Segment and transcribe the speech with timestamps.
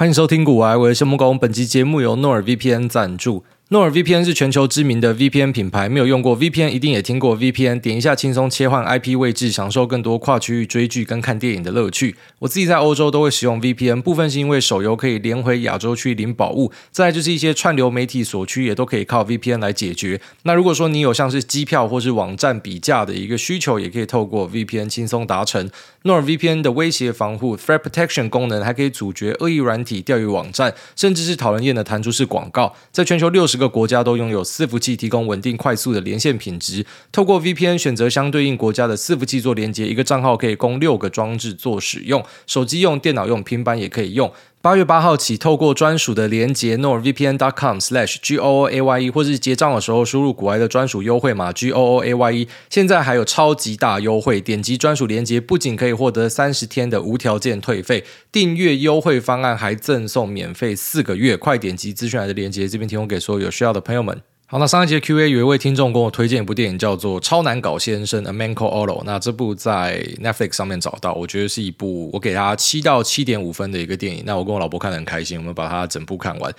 [0.00, 1.38] 欢迎收听古玩，我是木工。
[1.38, 3.44] 本期节目由诺尔 VPN 赞助。
[3.72, 7.80] 诺尔 VPN 是全球知名的 VPN 品牌，没有用过 VPN 一定也听过 VPN。
[7.80, 12.16] 点一下，轻松切换 IP 位置，享受更多跨区域追剧跟看电影的乐趣。
[12.40, 20.20] 我自己在欧洲都会使用 VPN，部分是因为手游可以连回亚洲区领宝物，再就是一些串流媒体锁区也都可以靠 VPN 来解决。
[20.42, 25.70] 那如果说你有像是机票或是网站比价的一个需求，也可以透过 VPN 轻松达成。
[26.02, 34.42] 诺尔 VPN 的威胁防护 （Threat Protection） 功能还可以阻绝恶意软体、钓鱼网站，甚至是讨人厌的弹出式广告，在全球六十个国家都拥有。
[34.42, 44.32] 伺服器提供稳定快速的连线品质，透过 VPN 选择相对应国家的伺服器做连接，一个账号可以供六个装置做使用，手机用、电脑用、平板也可以用。
[44.62, 64.20] 八月八号起，透过专属的连接，norvpn.com slash GoAye 或是结账的时候输入古埃的专属优惠码 goaye，现在还有超级大优惠，点击专属连接不仅可以获得三十天的无条件退费，订阅优惠方案还赠送免费四个月，快点击资讯栏的连接，这边提供给所有有需要的朋友们。
[64.50, 69.00] 好，那上一节 Q&A 有一位听众跟我推荐一部电影，叫做《超难搞先生》（A Man Called Otto）。
[69.04, 74.24] 那这部在 Netflix 上面找到，我觉得是一部我给他七到七点五分的一个电影。
[74.26, 76.52] 那我跟我老婆看得很开心，我们把它整部看完。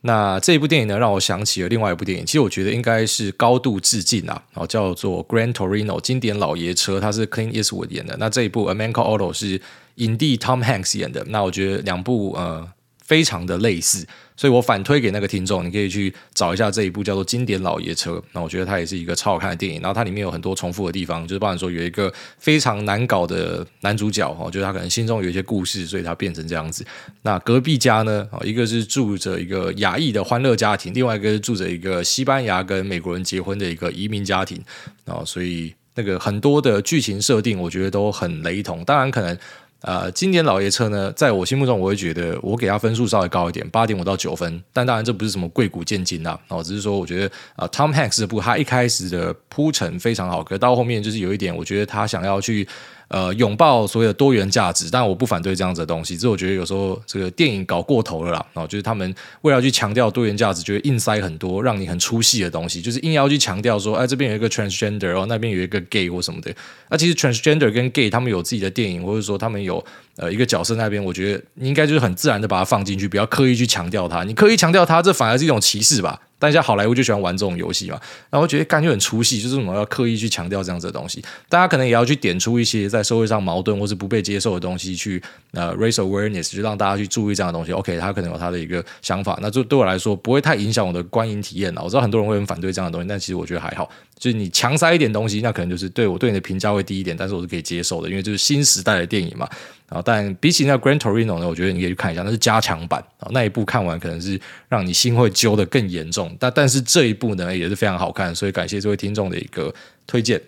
[0.00, 8.16] 那这一部电影呢，让我想起了另外一部电影，其实我觉得应该是高度致敬啊，然后叫做《Grand Torino》经典老爷车，它是 Clint Eastwood 演的。
[8.18, 9.60] 那这一部《A Man Called Otto》是
[9.96, 11.22] 影帝 Tom Hanks 演的。
[11.28, 12.66] 那我觉得两部呃。
[13.04, 18.12] 非常的类似，所以我反推给那个听众，你可以去找一下这一部叫做《经典老爷车》。
[18.32, 26.82] 那我觉得它也是一个超好看的电影，然后它里面有很多重复的地方，就是包含说有一个非常难搞的男主角，哦，就是他可能心中有一些故事，所以他变成这样子。
[27.22, 34.58] 那隔壁家呢，一个是住着一个亚裔的欢乐家庭，另外一个是住着一个西班牙跟美国人结婚的一个移民家庭，
[35.04, 38.82] 然后所以那个很多的剧情设定，我觉得都很雷同。
[38.84, 39.38] 当然可能。
[39.86, 44.62] 呃，经典老爷车呢，在我心目中，我会觉得我给他分数稍微高一点，八点五到九分。
[44.72, 52.66] 但当然，这不是什么贵古贱今啦，哦，只是说我觉得啊、，Tom Hanks 这部他一开始的铺陈非常好，可到后面就是有一点，我觉得他想要去。
[53.08, 56.16] 呃，拥抱所谓的多元价值，但我不反对这样子的东西。
[56.16, 66.52] 这我觉得有时候这个电影搞过头了啦，然后就是他们为了去强调多元价值，就会硬塞很多让你很出戏的东西，就是硬要去强调说，哎，这边有一个 transgender 哦，那边有一个 gay 或什么的。
[66.88, 69.84] 那其实 transgender 跟 gay 他们有自己的电影，或者说他们有
[70.16, 74.24] 呃一个角色那边，我觉得你应该就是很自然的把它放进去，不要刻意去强调它。
[74.24, 76.20] 你刻意强调它，这反而是一种歧视吧。
[76.44, 81.24] 但像好莱坞就喜欢玩这种游戏嘛，然后我觉得感觉很出戏，就是我们要刻意去强调这样子的东西。
[81.48, 85.22] 大家可能也要去点出一些在社会上矛盾或是不被接受的东西，去
[85.52, 87.72] 呃 raise awareness，就让大家去注意这样的东西。
[87.72, 91.82] OK，他可能有他的一个想法，那就对我来说不会太影响我的观影体验了。
[91.82, 93.90] 我知道很多人会很反对这样的东西，但其实我觉得还好。
[94.18, 99.48] 就是你强塞一点东西，那可能就是对我对你的评价会低一点，但是我是可以接受的，因为就是新时代的电影嘛。
[99.94, 103.28] 啊，但比起那 Grand Torino 呢，我觉得你可以去看一下，那是加强版啊。
[103.30, 104.38] 那一部看完可能是
[104.68, 109.72] 让你心会揪得更严重，但但是这一部呢也是非常好看，所以感谢这位听众的一个
[110.06, 110.40] 推荐。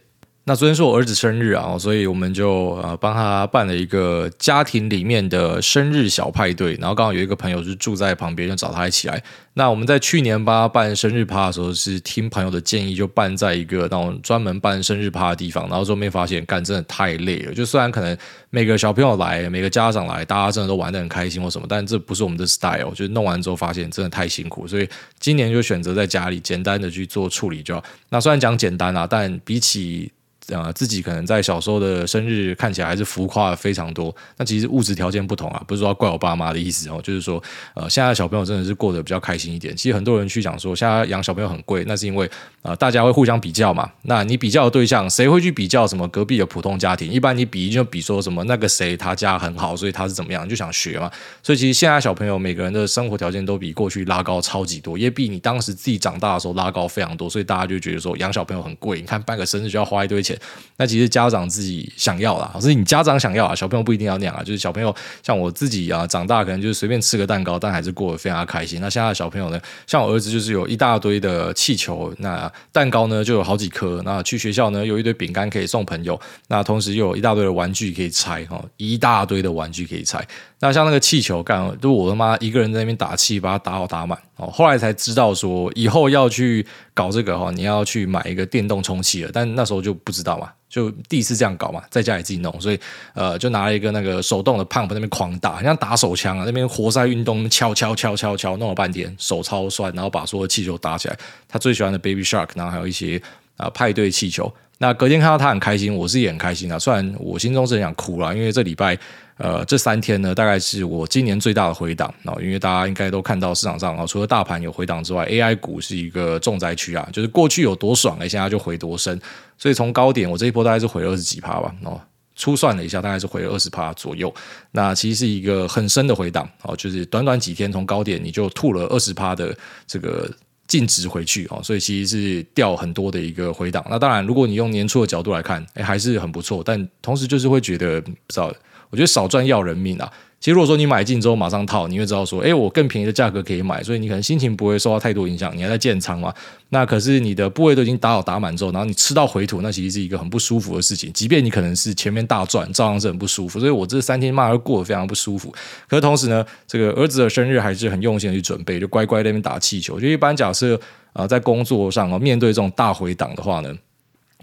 [0.48, 6.74] 那昨天是我儿子生日啊，所以我们就呃帮他办了一个家庭里面的生日小派对。
[6.74, 9.20] 然后刚好有一个朋友是住在旁边，就找他一起来。
[9.54, 15.68] 那我们在去年帮他办生日趴的时候，是听朋友的建议，就办在一个那种专门办生日趴的地方。
[15.68, 17.52] 然后后面发现，干真的太累了。
[17.52, 18.16] 就虽然可能
[18.50, 22.94] 每个小朋友来，每个家长来，大家真的都玩得很开心或什么，但这不是我们的 style。
[22.94, 27.82] 就弄完之后发现真的太辛苦，所以今年就选择在家里简单的去做处理就好。
[28.10, 30.12] 那虽然讲简单啊，但比起
[30.48, 34.14] 呃，自己可能在小时候的生日看起来还是浮夸非常多。
[34.36, 37.42] 那其实物质条件不同啊，不是说要怪我爸妈的意思哦，就是说，
[37.74, 39.76] 呃，现在小朋友真的是过得比较开心一点。
[39.76, 42.30] 其实很多人去讲说，现在养小朋友很贵，那是因为、
[42.62, 43.90] 呃，大家会互相比较嘛。
[44.02, 47.10] 那你比较的对象，谁会去比较什么隔壁的普通家庭？
[47.10, 51.10] 一般你比就比说什么那个谁他家很好，所以他是怎么样，你就想学嘛。
[51.42, 57.28] 所以其实现在小朋友每个人的生活条件都比过去拉高超级多，也比你当时自己长大的时候拉高非常多。
[57.28, 60.35] 所以大家就觉得说养小朋友很贵，你看办个生日就要花一堆钱。
[60.76, 61.06] 那其实。
[61.16, 64.42] 家长自己想要啦，是你家长想要啊，小朋友不一定要那样啊。
[64.42, 68.80] 就是小朋友像我自己啊，长大可能就是随便吃个蛋糕，但还是过得非常开心。
[68.82, 74.02] 那现在的小朋友呢，像我儿子就是有一大堆的气球，那蛋糕呢就有好几颗。
[74.04, 80.26] 那去学校呢有一堆饼干可以送朋友，那同时又有一大堆的玩具可以拆哈，一大堆的玩具可以拆。
[80.58, 84.50] 那像那个气球干，都我他妈一个人在那边打气，把它打好打满哦。
[84.50, 90.50] 后来才知道说以后要去搞这个哈，你要去买一个电动充气了，但那时候就不知道嘛。
[90.68, 92.78] 就第一次这样搞嘛，在家里自己弄，所以
[93.14, 101.16] 呃，就拿了一个那个手动的 pump 那边狂打，像打手枪啊，那边活塞运动敲敲敲敲敲，弄了半天手超酸，然后把所有气球打起来。
[101.48, 103.22] 他最喜欢的 Baby Shark，然后还有一些
[103.56, 104.52] 啊、派对气球。
[104.78, 106.78] 那隔天看到他很开心，我是也很开心啊。
[106.78, 108.98] 虽然我心中是想哭了，因为这礼拜
[109.38, 112.34] 呃这三天呢，大概是我今年最大的回档啊。
[112.40, 117.08] 因为大家应该都看到市场上啊，除了大盘有回档之外，AI 股是一个重灾区啊。
[117.12, 119.20] 就是过去有多爽，哎，现在就回多深。
[119.58, 121.74] 所以从高点，我这一波大概是回二十几趴吧。
[121.84, 122.00] 哦，
[122.34, 124.32] 初算了一下，大概是回二十趴左右。
[124.72, 129.56] 那其实是一个很深的回档哦，就是短短几天从高点你就吐了二十趴的
[129.86, 130.30] 这个。
[130.68, 133.86] 净值回去哦，所以其实是掉很多的一个回档。
[133.88, 136.60] 那当然，如果你用年初的角度来看，诶，还是很不错。
[136.64, 138.52] 但同时就是会觉得，不知道，
[138.90, 140.12] 我觉得少赚要人命啊。
[140.38, 146.32] 其实如果说你买进之后马上套，你会知道说，诶，我更便宜的价格可以买，所以你可能心情不会受到太多影响，你还在建仓嘛。
[146.68, 151.10] 那可是你的部位都已经打好打满之后，然后你吃到回吐，那其实是一个很不舒服的事情。
[151.14, 153.58] 即便你可能是前面大赚，照样是很不舒服。
[153.58, 155.52] 所以我这三天骂都过得非常不舒服。
[155.88, 159.98] 可是同时呢，这个儿子的生日还是很用心的去准备，就乖乖在那边打气球。
[159.98, 160.78] 就一般假设
[161.14, 163.74] 啊，在工作上啊，面对这种大回档的话呢。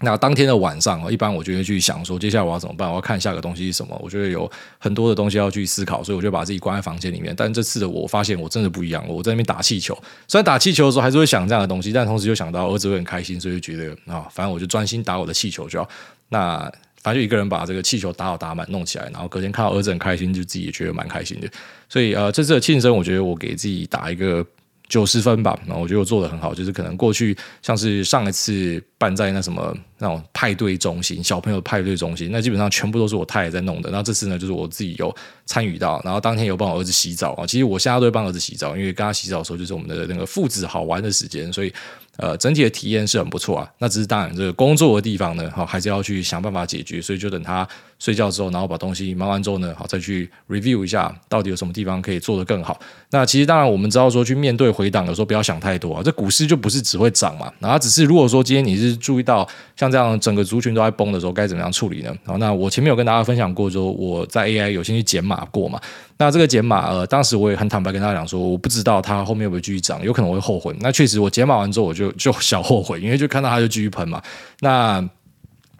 [0.03, 2.89] 那当天的晚上，一般我就会去想说，接下来我要怎么办？
[2.89, 3.97] 我要看下个东西是什么？
[4.03, 7.33] 我觉得有很多的东西要去思考，所以我就把自己关在房间里面。
[7.35, 9.01] 但这次的我发现，我真的不一样。
[9.07, 9.97] 我在那边打气球，
[10.27, 15.89] 虽然打气球的时候还是会想这样的东西，但同时又想到儿子会很开心，所以就觉得啊，反正我就专心打我的气球就好。
[16.27, 16.59] 那
[17.01, 21.47] 反正就一个人把这个气球打好打满弄起来，然后隔天看到儿子很开心，就自己也觉得蛮开心的。
[21.87, 24.45] 所以呃，这次的庆生，我觉得我给自己打一个。
[24.93, 33.89] 九十分吧，那我觉得我做得很好，就是可能过去像是上一次办在那什么那种派对中心，小朋友派对中心，那基本上全部都是我太太在弄的。
[33.89, 35.11] 那这次呢，就是我自己有
[35.47, 37.47] 参与到，然后当天有帮我儿子洗澡啊。
[37.47, 41.73] 其实我现在都会帮儿子洗澡，因为跟他洗澡的时候就是我们的那个父子好玩的时间，所以。
[42.17, 43.67] 呃，整体的体验是很不错啊。
[43.79, 47.01] 那只是当然，这个工作的地方呢，好还是要去想办法解决。
[47.01, 47.67] 所以就等他
[48.03, 52.77] 睡觉之后，然后把东西忙完之后呢，好再去 review 一下，到底有什么地方可以做得更好。
[53.11, 56.01] 那其实当然，我们知道说去面对回档的时候，不要想太多啊。
[56.03, 57.49] 这股市就不是只会涨嘛。
[57.59, 59.47] 然后只是如果说今天你是注意到
[59.77, 62.13] 像这样整个族群都在崩的时候，该怎么样处理呢？
[62.25, 65.79] 好，那我前面有跟大家分享过，说我在 AI 有先去减码过嘛。
[66.17, 70.75] 那这个减码，呃，当时我也很坦白跟大家讲说，我不知道它后面会不会继续涨，有可能会后悔。
[70.81, 74.21] 那确实，我减码完之后，我就就小后悔，因为就看到它就继续喷嘛。
[74.59, 75.01] 那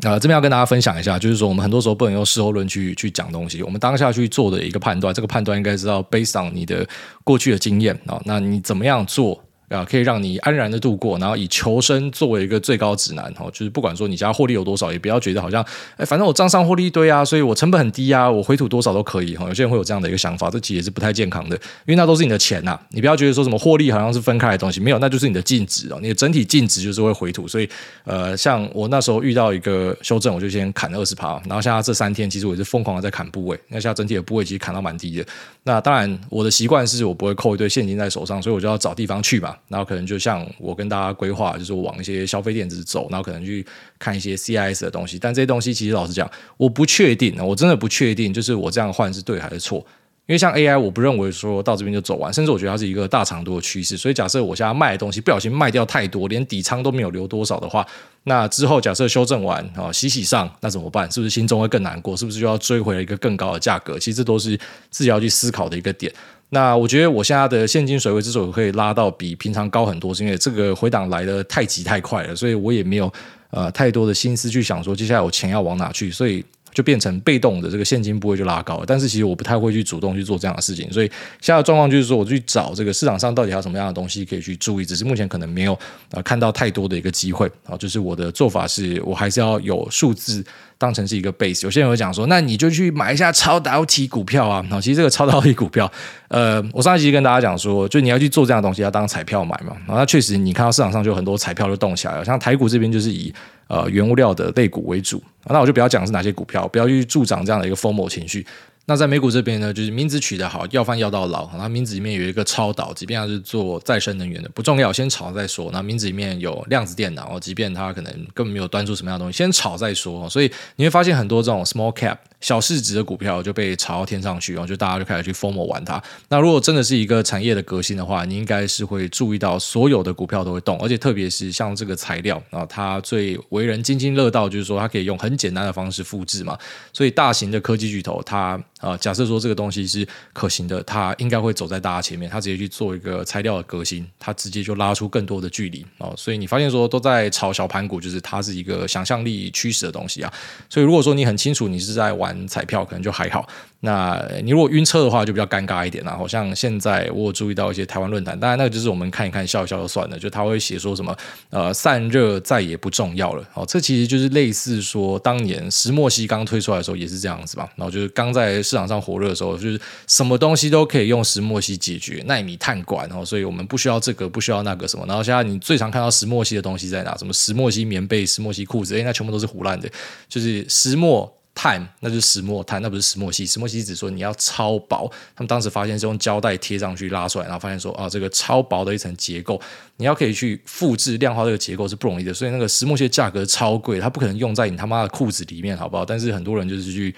[0.03, 6.87] 呃，这边要跟大家分享一下，就是说我们很多时候不能用事后论去去讲东西，我们当下去做的一个判断，这个判断应该知道 based on 你的
[7.23, 9.43] 过去的经验啊，那你怎么样做？
[9.73, 15.65] 啊，可以让你安然的度过，然后以求生作为一个最高指南，哦，就是不管说你家获利有多少，也不要觉得好像，
[15.97, 21.55] 哎，反正我账上获利一堆啊，所以我成本很低啊，我回吐多少都可以，哈，有些人会有这样的一个想法，这其实也是不太健康的，
[21.85, 27.69] 因为那都是你的钱呐，你不要觉得说什么获利好像是分开的东西，没有，那就是你的净值哦，你的整体净值就是会回吐，所以，
[28.03, 35.25] 呃，像我那时候遇到一个修正，我就先砍了二十趴，然后像这三天，其实我也是疯狂的在砍部位，那像整体的部位其实砍到蛮低的，
[35.63, 40.47] 那当然我的习惯是我不会扣一堆现金在手上，所以我就要找地方去嘛，然后可能就像。
[40.59, 43.65] 我跟大家规划就是往一些消费电子走，然后可能去
[43.99, 49.85] 看一些 CIS 的东西，但这些东西其实老实讲，我不确定，我真的不确定，就是我这样换是对还是错。
[50.25, 53.97] 因为像 AI，我不认为说到这边就走完，甚至我觉得它是一个大长度的趋势。
[53.97, 57.85] 所以假设我现在卖的东西不小心卖掉太多，连底仓都没有留多少的话，
[58.23, 61.11] 那之后假设修正完啊，洗洗上，那怎么办？
[61.11, 62.15] 是不是心中会更难过？
[62.15, 63.99] 是不是就要追回了一个更高的价格？
[63.99, 64.57] 其实这都是
[64.89, 66.11] 自己要去思考的一个点。
[66.53, 73.11] 那我觉得我现在的现金水位之所以可以拉到比平常高很多，是因为这个回档来得太急太快了，所以我也没有
[73.49, 76.45] 呃太多的心思去想说接下来我钱要往哪去，所以。
[76.73, 81.07] 就变成被动的这个现金部位就拉高了，但是其实我不太会去主动去做这样的事情，所以
[81.39, 85.77] 现在的状况就是说，我去找这个市场上到底还有什么样的东西可以去注意，只是目前可能没有
[86.09, 90.43] 啊看到太多的一个机会啊，就是我的做法是我还是要有数字
[90.83, 91.63] 当成是一个 base。
[91.63, 95.89] 有些人会讲说，那你就去买一下超导体股票啊，其实这个超导体股票，
[96.27, 103.33] 呃，我上一集跟大家讲说，就你要去做这样的东西，要当彩票买嘛，然后那确实你看到市场上就有很多彩票就动起来了，像台股这边就是以。
[103.69, 108.45] 呃，原物料的类股为主，那我就不要讲是哪些股票，不要去助长这样的一个 FOMO 情绪。
[108.85, 111.49] 那在美股这边呢，就是名字取得好，要饭要到老。
[111.57, 115.69] 那名字里面有一个超导，即便它是做再生能源的，不重要，先炒再说。
[115.71, 120.29] 那名字里面有量子电脑，哦即便它可能根本没有端出什么样的东西，先炒再说。
[120.29, 126.03] 所以你会发现很多这种 small cap 小市值的股票就被炒到天上去，然后就大家就开始去 FOMO 玩它。
[126.27, 136.59] 那如果真的是一个产业的革新的话，你应该是会注意到所有的股票都会动，而且特别是像这个材料啊，它最为人津津乐道，就是说它可以用很简单的方式复制嘛。
[136.91, 138.61] 所以大型的科技巨头它。
[138.83, 146.13] 啊，假设说这个东西是可行的，它应该会走在大家前面，它直接去做一个材料的革新，它直接就拉出更多的距离哦。
[146.17, 150.33] 所以你发现说都在炒小盘股，就是它是一个想象力驱使的东西啊。
[150.69, 153.47] 所以如果说你很清楚你是在玩彩票，可能就还好。
[153.85, 156.15] 那你如果晕车的话，就比较尴尬一点啦。
[156.17, 161.13] 好像现在我有注意到一些台湾论坛，当然那个就是我们看一看笑一笑就算了，就他会写说什么
[161.49, 163.45] 呃散热再也不重要了。
[163.53, 167.69] 哦，这其实就是类似说当年石墨烯刚推出来的时候也是这样子吧。
[167.75, 175.05] 然后就是刚在市场上火热的时候，就是什么东西都可以用石墨烯解决，奈米碳管哦，所以我们不需要这个，不需要那个什么。
[175.05, 177.15] 然后现在你最常看到石墨烯的东西在哪？
[177.15, 178.97] 什么石墨烯棉被、石墨烯裤子？
[178.97, 179.87] 哎，那全部都是唬烂的，
[180.27, 181.31] 就是石墨。
[181.55, 183.45] 碳，那就是石墨碳，那不是石墨烯。
[183.45, 189.61] 石墨烯只说你要超薄，他们当时发现是用胶带贴上去拉出来，然后发现说啊，这个超薄的一层结构，
[189.97, 196.03] 你要可以去复制量化这个结构是不容易的，所以那个石墨烯价格超贵，它不可能用在你他妈的裤子里面，好不好？
[196.03, 197.13] 但是很多人就是去。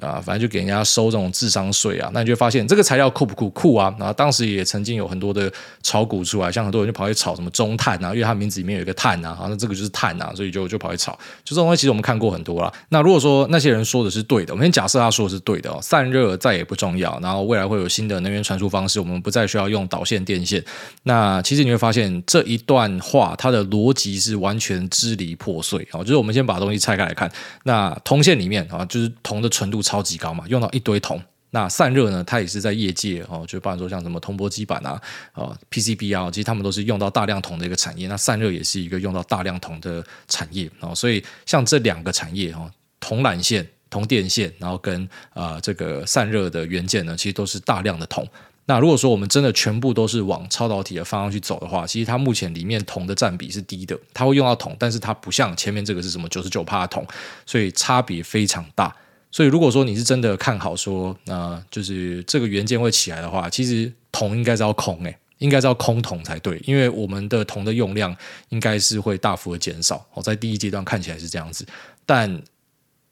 [0.00, 3.50] 啊，反正就给人家收这种智商税啊，那你就发现这个材料酷不酷？
[3.50, 3.94] 酷啊！
[3.98, 5.52] 然后当时也曾经有很多的
[5.82, 11.12] 炒股出来，像很多人就跑去炒什么中碳啊，因为它名字里面有一个碳啊，好，那这个就是碳啊，所以就就跑去炒。
[11.44, 12.72] 就这种东西其实我们看过很多了。
[12.88, 20.64] 那如果说那些人说的是对的，我们先假设他说的是对的哦，散热再也不重要，然后未来会有新的能源传输方式，我们不再需要用导线电线。
[21.02, 25.98] 那其实你会发现这一段话它的逻辑是完全支离破碎啊。
[26.00, 27.30] 就是我们先把东西拆开来看，
[27.64, 30.70] 那铜线里面啊，就是铜的纯度超级高嘛，用到。
[30.70, 31.20] 一堆铜，
[31.50, 32.22] 那散热呢？
[32.22, 38.06] 它也是在业界哦，就比方说像什么铜箔基板啊、啊 PCB 啊，其实他们都是用到大量铜的一个产业。
[38.06, 42.70] 那散热也是一个用到大量铜的产业哦，所以像这两个产业哦，
[43.00, 48.24] 铜缆线、铜电线，然后跟啊、呃、这个散热的元件呢，其实都是大量的铜。
[48.66, 57.04] 那如果说我们真的全部都是往超导体的方向去走的话，其实它目前里面铜的占比是低的，它会用到铜，但是它不像前面这个是什么九十九帕铜，
[57.44, 58.94] 所以差别非常大。
[59.30, 68.16] 所以，如果说你是真的看好说，呃，就是这个元件会起来的话，其实铜应该是要空诶，应该是要空铜才对，因为我们的铜的用量
[68.48, 70.04] 应该是会大幅的减少。
[70.14, 71.66] 哦，在第一阶段看起来是这样子，
[72.04, 72.42] 但。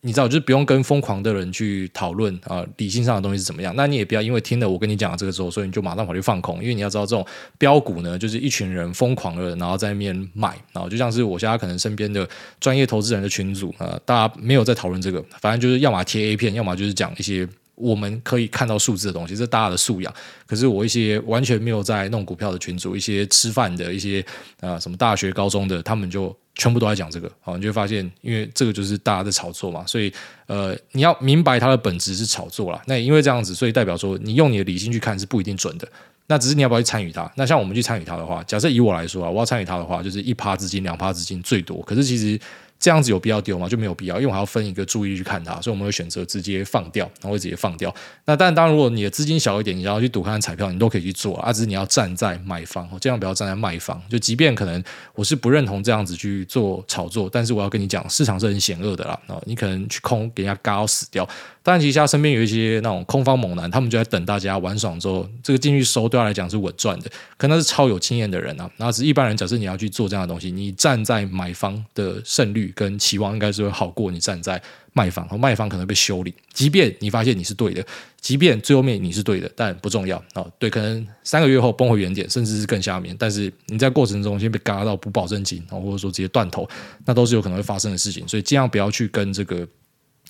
[0.08, 3.74] 你知道，就是不用跟疯狂的人去讨论啊，理性上的东西是怎么样。
[3.76, 6.62] 那你也不要因为听了我跟你讲这个之后，所以你就马上跑去放空。
[6.62, 7.22] 因为你要知道，这种
[7.58, 12.26] 标股呢，就是一群人疯狂的，然后在那边买，然后就像是我现在可能身边的
[12.58, 20.10] 专业投资人的群组啊，大家没有在讨论这个，反正就是要么贴 A 片，要么就是讲一些我们可以看到数字的东西，这大家的素养。
[20.46, 24.24] 可是我一些完全没有在弄股票的群组，一些吃饭的一些
[24.60, 26.34] 啊，什么大学、高中的，他们就。
[26.58, 30.12] 全部都在讲这个，好，你就会发现，因为这个就是大家在炒作嘛，所以
[30.46, 32.82] 呃，你要明白它的本质是炒作啦。
[32.84, 35.88] 那因为这样子，所以代表说，你用你的理性去看是不一定准的。
[36.26, 37.32] 那只是你要不要去参与它？
[37.36, 41.80] 那像我们去参与它的话，假设以我来说啊，我要参与它的话，就是一趴资金、两趴资金最多。
[41.82, 42.38] 可是其实。
[42.80, 43.68] 这样子有必要丢吗？
[43.68, 47.92] 就没有必要，因为我还要分一个注意去看它，所以我们会选择直接放掉，然后会直接放掉。
[48.24, 51.52] 那但当然，如果你的资金小一点，你要去赌看彩票，你都可以去做啊。
[51.52, 54.00] 只是你要站在买方，尽量不要站在卖方。
[54.08, 54.82] 就即便可能
[55.14, 59.20] 我是不认同这样子去做炒作，但是我要跟你讲，市场是很险恶的啦。
[59.44, 61.28] 你可能去空，给人家嘎到死掉。
[61.62, 67.10] 但其实他身边有一些那种空方猛男，他们就在等大家玩爽之后，这个进去收对他来讲是稳赚的。
[67.36, 74.60] 可能是超有经验的人啊，那只是一般人，假设你要去做这样的东西，你站在买方的胜率跟期望应该是会好过你站在
[74.92, 76.34] 卖方，和卖方可能被修理。
[76.52, 77.84] 即便你发现你是对的，
[78.20, 80.44] 即便最后面你是对的，但不重要啊。
[80.58, 86.68] 对，可能三个月后崩回原点，甚至是更下面，但是你在过程中先被嘎到不保证金，或者说直接断头，
[87.04, 88.26] 那都是有可能会发生的事情。
[88.26, 89.66] 所以尽量不要去跟这个。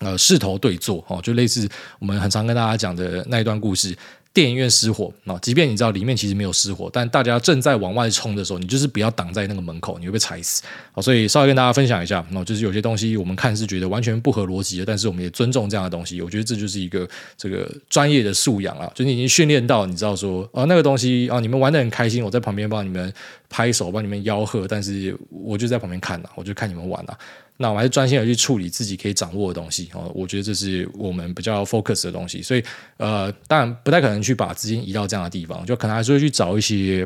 [0.01, 1.67] 呃，势头对坐哦，就类似
[1.99, 3.93] 我们很常跟大家讲的那一段故事。
[4.31, 10.61] 电影院失火啊，即便你知道里面其实没有失火，但大家正在往外冲的时候，你就是不要挡在那个门口，你会被踩死。
[10.93, 16.21] 啊，所以稍微跟大家分享一下，那就是有些东西我们看是觉得完全不合逻辑的，但是我们也尊重这样的东西。
[16.21, 23.11] 我觉得这就是一个这个专业的素养啊，就你已经训练到你知道说啊，那个东西啊，你们玩得很开心，我在旁边帮你们
[23.49, 27.13] 拍手，帮你们吆喝，但是我就在旁边看呐，我就看你们玩呐。
[27.57, 32.63] 那我还是专心的去处理自己可以掌握的东西哦，我觉得这是我们比较 focus 的东西，所以
[32.95, 37.05] 呃，当然不太可能去把资金移到这样的地方，就可能还是会去找一些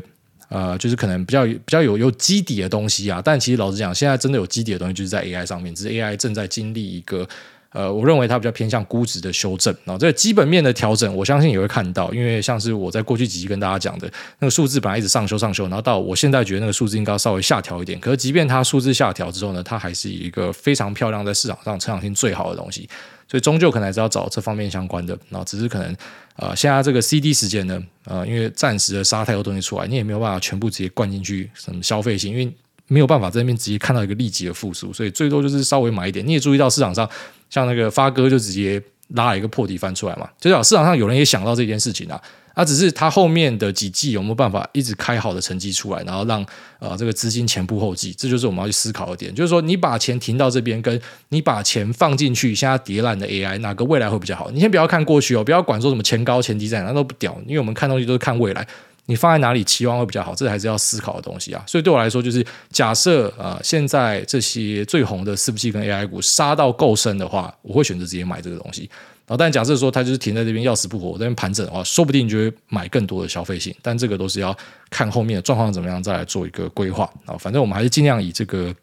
[0.50, 3.20] 呃，就是可能比较比较有有基底的东西啊。
[3.24, 7.26] 但其实老实讲，现在真的有基底的东西就是在 AI 上面，只是 AI 正在经历一个。
[7.74, 17.98] 呃，我认为它比较偏向估值的修正，然后这个基本面的调整，我相信也会看到，因为像是我在过去几集跟大家讲的那个数字，本来一直上修上修，然后到我现在觉得那个数字应该稍微下调一点。
[17.98, 22.88] 可是，即便它数字下调之后呢，它还是一个非常漂亮，在市场上成长性最好的东西。
[23.28, 25.18] 所以，终究可能还是要找这方面相关的。
[25.28, 25.96] 然后，只是可能
[26.36, 32.54] 呃，现在这个 CD 时间呢，呃，因为暂时的杀太多东西出来，你也没有办法全部直接灌进去什么消费性，因为
[32.86, 36.24] 没有办法在那边直接看到一个立即的复苏，所以最多就是稍微买一点。
[36.24, 37.08] 你也注意到市场上。
[37.50, 42.20] 像那个发哥就直接拉了一个破底翻出来嘛，就是市场上有人也想到这件事情啊。
[42.54, 46.46] 啊，只是他后面的几季有没有办法一直开好的成绩出来，然后让
[46.78, 49.34] 呃这个资金前仆后继，这就是我们要去思考的点。
[49.34, 54.48] 就是说，你把钱停到这边，跟你把钱放进去，现在跌烂的 AI，哪个未来会比较好？
[54.52, 57.36] 你先不要看过去哦，不要管说什么前高前低在哪，都不屌。
[57.44, 58.64] 因为我们看东西都是看未来，
[59.06, 61.62] 你放在哪里期望会比较好，这还是要思考的东西啊。
[61.66, 68.88] 所以对我来说，就是假设呃现在这些最红的四不器跟 AI 股杀到够深的话，我会选择直接买这个东西。
[69.26, 73.74] 然后，但假设说它就是停在这边要死不活，我这边盘整的话，说不定就会买更多的消费性。
[73.80, 74.54] 但这个都是要
[74.90, 77.34] 看后面的状况怎么样，再来做一个规划啊。
[77.38, 78.74] 反正我们还是尽量以这个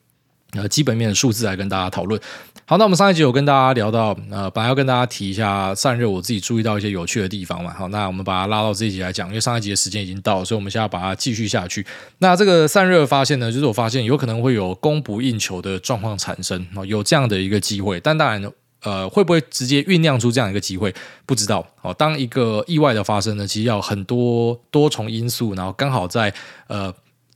[0.53, 2.19] 呃基本面的数字来跟大家讨论。
[2.65, 7.73] 好，那我们上一集有跟大家聊到，呃，本来要跟大家提一下散热，我自己注意到一些有趣的地方嘛。
[7.73, 11.85] 好，那我们把它拉到这一集来讲，因为上一集的时间已经到，所以我们现在把它继续下去。
[12.19, 18.49] 那这个散热发现呢，就是我发现有可能会有供不应求的状况产生，哦有这样的一个机会，但当然呢。
[18.83, 20.91] 呃，会不会直接酝酿出这样一个机会？
[21.27, 21.63] 不知道。
[21.83, 26.33] 哦，当一个意外的发生呢，其实要很多多重因素，然后刚好在
[26.65, 26.91] 呃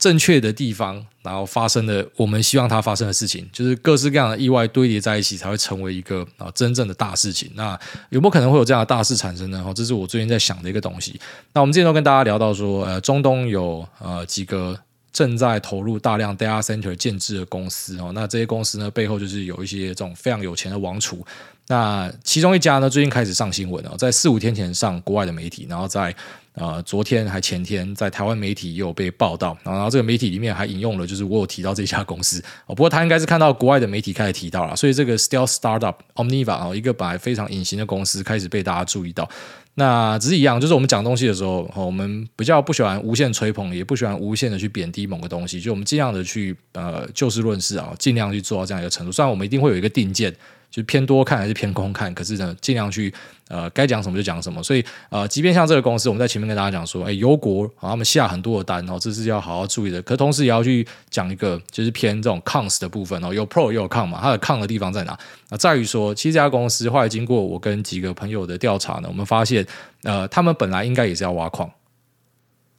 [0.05, 7.49] 正确的地方，然后发生的我们希望它发生的事情，就是各式各样的意外堆叠在一起，才会成为一个啊真正的大事情。
[7.55, 7.75] 那
[8.11, 9.63] 有没有可能会有这样的大事产生呢？
[9.65, 11.19] 哦，这是我最近在想的一个东西。
[11.53, 14.79] 那我们之前都跟大家聊到说，呃，中东有呃几个。
[15.15, 21.25] 正在投入大量 data center 建制的公司哦，那这些公司呢，背后就是有一些这种非常有钱的王储。
[21.67, 26.13] 那其中一家呢，最近开始上新闻了，在四五天前上国外的媒体，然后在
[26.55, 39.27] 呃昨天还前天在台湾媒体也有被报道，然后这个媒体里面还引用了，就是我有提到这家公司哦，不过他应该是看到国外的媒体开始提到了，所以这个 stealth startup Omniva 哦，一个本来非常隐形的公司开始被大家注意到。
[39.75, 49.11] 那只是一样，就是我们讲东西的时候，我们比较不喜欢无限吹捧，也不喜欢无限的去贬低某个东西，就我们尽量的去呃就事论事啊，尽量去做到这样一个程度。
[49.11, 50.35] 虽然我们一定会有一个定见。
[50.75, 53.13] 就偏多看还是偏空看，可是呢，尽量去
[53.47, 54.61] 呃该讲什么就讲什么。
[54.61, 60.01] 所以呃，即便像这个公司，我们在前面跟大家讲说，哎，油国啊，他们下很多的单哦，这是要好好注意的。
[60.01, 65.17] 可同时也要去讲一个，就是偏这种 cons 的部分哦，有 pro 也有 con 嘛，它的 con 的地方在哪？
[65.47, 69.65] 那，在于说，其实这家公司后来经过我跟几个朋友的调查呢，我们发现，
[70.03, 71.71] 呃，他们本来应该也是要挖矿。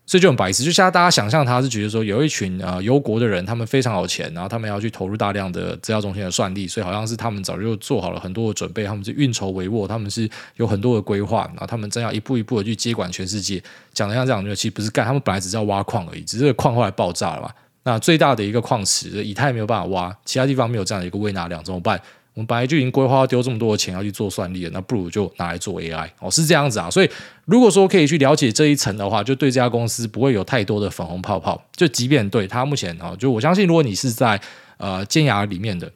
[0.07, 13.61] 所以就很白痴，就像大家想象，他是觉得说有一群啊油国的人，他们非常有钱，然后他们要去投入大量的资料中心的算力，所以好像是他们早就做好了很多的准备，他们是运筹帷幄，他们是有很多的规划，然后他们正要一步一步的去接管全世界。
[13.93, 17.51] 讲的像这样，就其实不是干，他们本来只是要挖矿而已，只是矿后来爆炸了嘛。
[17.83, 22.01] 那最大的一个矿池，以太没有办法挖，其他地方没有这样的一个胃纳量，怎么办？
[22.37, 26.91] 我们本来就已经规划要丢这么多的钱要去做算力了，那不如就拿来做 AI 哦，是这样子啊。
[26.91, 27.11] 所以
[27.47, 31.61] 如果说可以去了解这一层的话，就对这家公司不会有太多的粉红泡泡。
[31.75, 34.39] 就即便对它目前啊，就我相信，如果你是在
[34.77, 35.91] 呃尖牙里面的。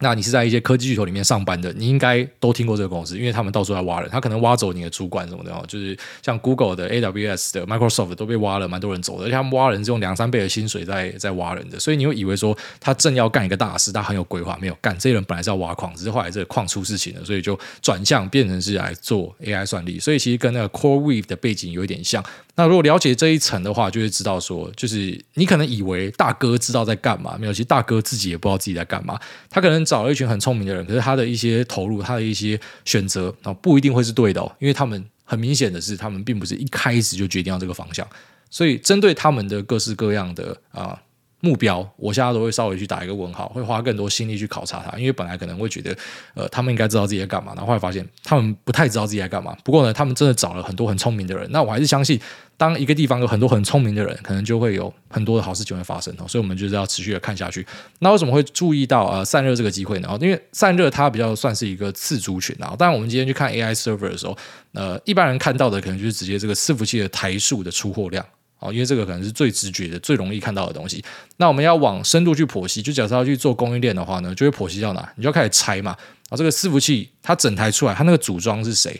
[0.00, 22.22] 那你是在一些科技巨头里面上班的，你应该都听过这个公司，因为他们到处在挖人，他可能挖走你的主管什么的哦，就是像 Google 的、AWS 的、Microsoft 都被挖了，蛮多人走的，而且他们挖人是用两三倍的薪水在在挖人的，所以你会以为说他正要干一个大事，他很有规划，没有干，这些人本来是要挖矿，只是后来这个矿出事情了，所以就转向变成是来做 AI 算力，所以其实跟那个 CoreWeave 的背景有一点像。
[22.56, 29.20] 那如果了解这一层的话，就会知道说，就是你可能以为大哥知道在干嘛，没有，其实大哥自己也不知道自己在干嘛。
[29.50, 38.06] 他可能找了一群很聪明的人，可是他的一些投入，他的一些选择啊，不一定会是对的哦，因为他们很明显的是，他们并不是一开始就决定要这个方向。
[38.50, 40.98] 所以针对他们的各式各样的啊。
[41.40, 45.96] 目标，我现在都会稍微去打一个问号，会花更多心力去考察他，因为本来可能会觉得，
[46.34, 49.54] 呃，他们应该知道自己在干嘛，然后后来发现他们不太知道自己在干嘛。
[49.62, 52.18] 不过呢，他们真的找了很多很聪明的人，那我还是相信，
[52.56, 56.26] 当一个地方有很多很聪明的人，可能就会有很多的好事情会发生哦。
[56.26, 57.66] 所以，我们就是要持续的看下去。
[57.98, 60.18] 那为什么会注意到呃散热这个机会呢？
[60.20, 62.74] 因为散热它比较算是一个次族群啊。
[62.78, 64.36] 当然，我们今天去看 AI server 的时候，
[64.72, 68.24] 呃，一般人看到的可能就是直接这个伺服器的台数的出货量。
[68.58, 71.04] 哦，因为这个可能是最直觉的、最容易看到的东西。
[71.36, 75.12] 那我们要往深度去剖析，就假设要去做供应链的话呢，就会剖析到哪？
[75.16, 75.94] 你就要开始拆嘛。
[76.30, 78.98] 啊，这个伺服器它整台出来，它那个组装是谁？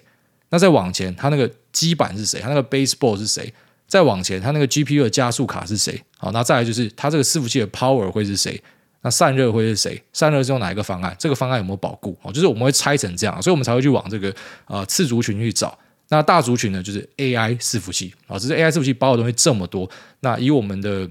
[0.50, 2.40] 那再往前，它那个基板是谁？
[2.40, 3.52] 它那个 baseboard 是谁？
[3.86, 6.00] 再往前，它那个 GPU 的加速卡是谁？
[6.18, 8.60] 好，那再来就是它这个伺服器的 power 会是谁？
[9.02, 10.02] 那散热会是谁？
[10.12, 11.14] 散热是用哪一个方案？
[11.18, 12.18] 这个方案有没有保固？
[12.22, 14.34] 哦，就是我们会拆成这样，所以我们才会去往这个
[14.66, 15.78] 呃次族群去找。
[16.08, 19.88] 那大族群呢，就是 AI 伺服器啊，只是 AI 伺服器包的东西这么多。
[20.20, 21.08] 那以我们的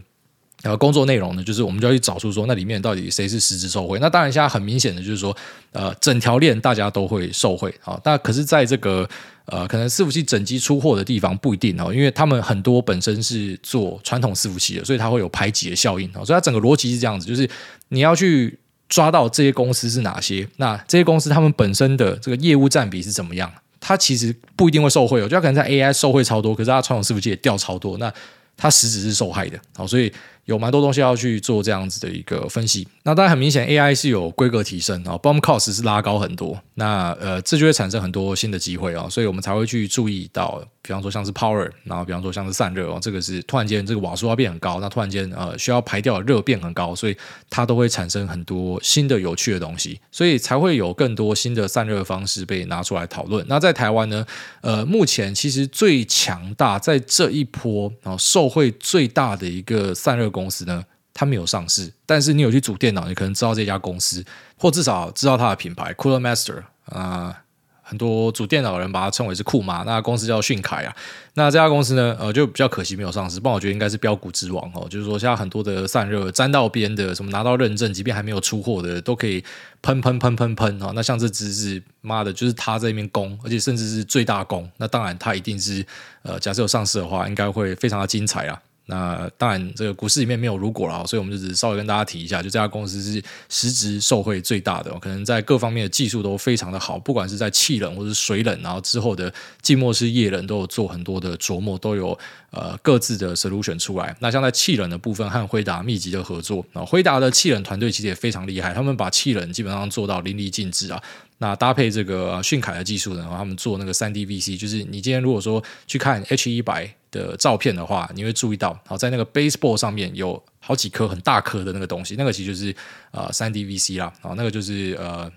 [0.65, 3.99] 然后工作内容呢，就是我们就要去找出说，那里面到底谁是实质受惠。
[3.99, 5.35] 那当然现在很明显的就是说，
[5.71, 8.01] 呃，整条链大家都会受惠啊。
[8.03, 9.07] 那可是在这个
[9.45, 16.25] 呃，可能伺服器整机出货的地方不一定哦，因为他们很多本身是做传统伺服器的，所以它会有排挤的效应啊。
[16.25, 17.47] 所以它整个逻辑是这样子，就是
[17.89, 18.59] 你要去。
[18.87, 23.51] 抓到这些公司是哪些，那这些公司他们本身的这个业务占比是怎么样？
[23.79, 28.13] 它其实不一定会受惠，我觉得可能在 AI 受惠超多，可是它传统伺服器也掉超多，那
[28.55, 29.59] 它实质是受害的。
[29.75, 30.13] 好，所以。
[30.45, 47.17] 有蛮多东西要去做这样子的一个分析，那当然很明显，AI 是有规格提升啊，BOM cost 是拉高很多，那呃这就会产生很多新的机会啊，所以我们才会去注意到，比方说像是 power，然后比方说像是散热哦，这个是突然间这个瓦数要变很高，那突然间呃需要排掉的热变很高，所以
[47.49, 53.43] 它都会产生很多新的有趣的东西，所以才会有更多新的散热方式被拿出来讨论。
[53.49, 54.23] 那在台湾呢，
[54.61, 60.31] 呃目前其实最强大在这一波啊受惠最大的一个散热。
[60.35, 64.21] 公司呢，它没有上市，但是你有去组电脑，你可能知道这家公司，
[64.57, 67.41] 或至少知道它的品牌 Cooler Master 啊、
[67.81, 70.95] 很多主电脑的人把它称为是酷妈，那公司叫迅凯啊。
[71.35, 74.87] 那这家公司呢，呃，就比较可惜没有上市，不然我觉得应该是标股之王哦。
[74.89, 79.43] 就是说，现在很多的散热沾到边的，什么拿到认证，即便还没有出货的，都可以
[79.81, 80.91] 喷喷喷喷喷啊。
[80.95, 84.69] 那像这只是妈的，就是他在那边攻，而且甚至是最大攻。
[84.77, 85.85] 那当然，它一定是
[86.23, 88.61] 呃，假设有上市的话，应该会非常的精彩啊。
[88.87, 102.17] 那当然，这个股市里面没有如果了，所以我们就只是稍微跟大家提一下，就这家公司是实质受惠最大的，可能在各方面的技术都非常的好，不管是在气冷或是水冷，然后之后的浸没式液冷都有做很多的琢磨，都有
[102.51, 104.15] 呃各自的 solution 出来。
[104.19, 111.01] 那像在气冷的部分，和辉达密集的合作，那辉达的气冷团队其实也非常厉害，他们把气冷基本上做到淋漓尽致啊。
[111.39, 122.75] 那搭配这个迅凯的技术呢，然后他们做那个三 D VC，就是你今天如果说去看 H 一百的照片的话，你会注意到，好在那个 baseball 上面有好几颗很大颗的那个东西，那个其实就是
[123.11, 125.31] 呃三 D VC 啦，啊那个就是呃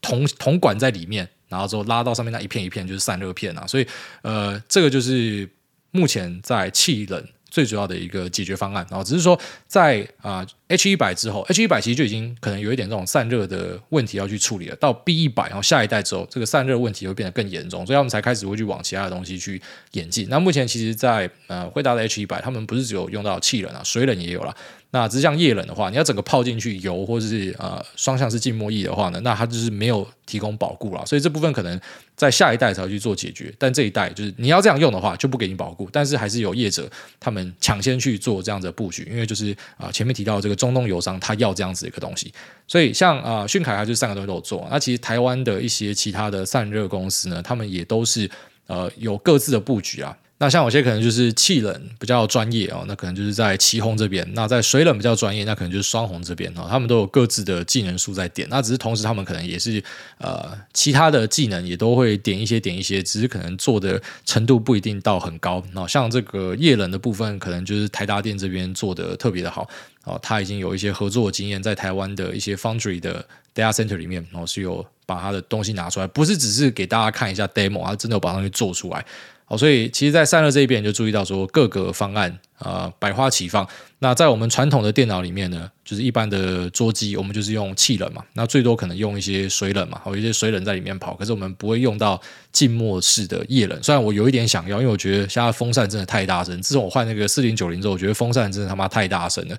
[0.00, 3.86] 铜铜管在里面，然后之后拉到上面那一片一片就是散热片啊，所以
[4.22, 5.48] 呃这个就是
[5.90, 7.26] 目前在气冷。
[7.54, 9.38] 最主要的一个解决方案，然后只是说
[9.68, 14.74] 在啊 H 一百之后，H 一百其实就已经可能有一点这种散热的问题要去处理了。
[14.74, 19.62] 到 B 一百，然后下一代之后，这个散热问题会变得更严重，所以他们才开始会去往其他的东西去
[19.92, 20.28] 演进。
[20.28, 24.52] 那目前其实在，在呃惠达的 H 一百，他们不是只有用到气冷啊，水冷也有了。
[24.94, 31.80] 那只是像液冷的话，你要整个泡进去油或者是呃双向式浸没液的话呢，那它就是没有提供保固了，所以这部分可能
[32.14, 33.52] 在下一代才会去做解决。
[33.58, 42.32] 但这一代就是你要这样用的话，就不给你保固，但是还是有业者他们抢先去做这样的布局，因为就是啊、前面提到这个中东油商他要这样子一个东西，
[42.68, 44.64] 所以像啊迅凯它就三个东西都有做。
[44.70, 48.30] 那其实台湾的一些其他的散热公司呢，他们也都是
[48.68, 50.16] 呃有各自的布局啊。
[50.38, 56.66] 那像有些可能就是气冷比较专业哦，那可能就是在奇鋐这边；那在水冷比较专业，那可能就是双红这边哦。
[56.68, 59.82] 他们都有各自的技能树在点，那只是同时他们可能也是
[60.18, 65.62] 呃其他的技能也都会点一些点一些，只是可能做的程度不一定到很高。
[65.72, 69.68] 那像这个液冷的部分，可能就是台达电这边做的特别的好
[70.02, 79.04] 哦，他已经有一些合作经验，在台湾的一些 foundry 的 data center 里面哦是有把他的东西拿出来，不是只是给大家看一下 demo，他真的有把东西做出来。
[79.46, 83.68] 好，所以其实，在散热这一边就注意到说，各个方案啊、百花齐放。
[83.98, 91.12] 那在我们传统的电脑里面呢，就是一般的桌机，我们就是用气冷嘛，那最多可能用一些水冷嘛，有一些水冷在里面跑。
[91.14, 92.18] 可是我们不会用到
[92.52, 93.78] 静默式的液冷。
[93.82, 96.58] 虽然我有一点想要，因为我觉得现在风扇真的太大声。
[96.62, 99.56] 自从我换那个四零九零之后，我觉得风扇真的他妈太大声了。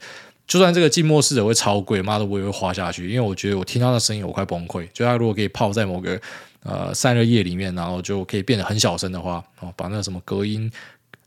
[0.47, 4.87] 就算这个静默式的会超贵，妈的我也会花下去，因为我觉得我听到那声音我快崩溃。
[4.93, 6.19] 就它如果可以泡在某个。
[6.65, 10.69] 呃，散热液里面，然后就可以变得很小声的话，哦，把那个什么隔音。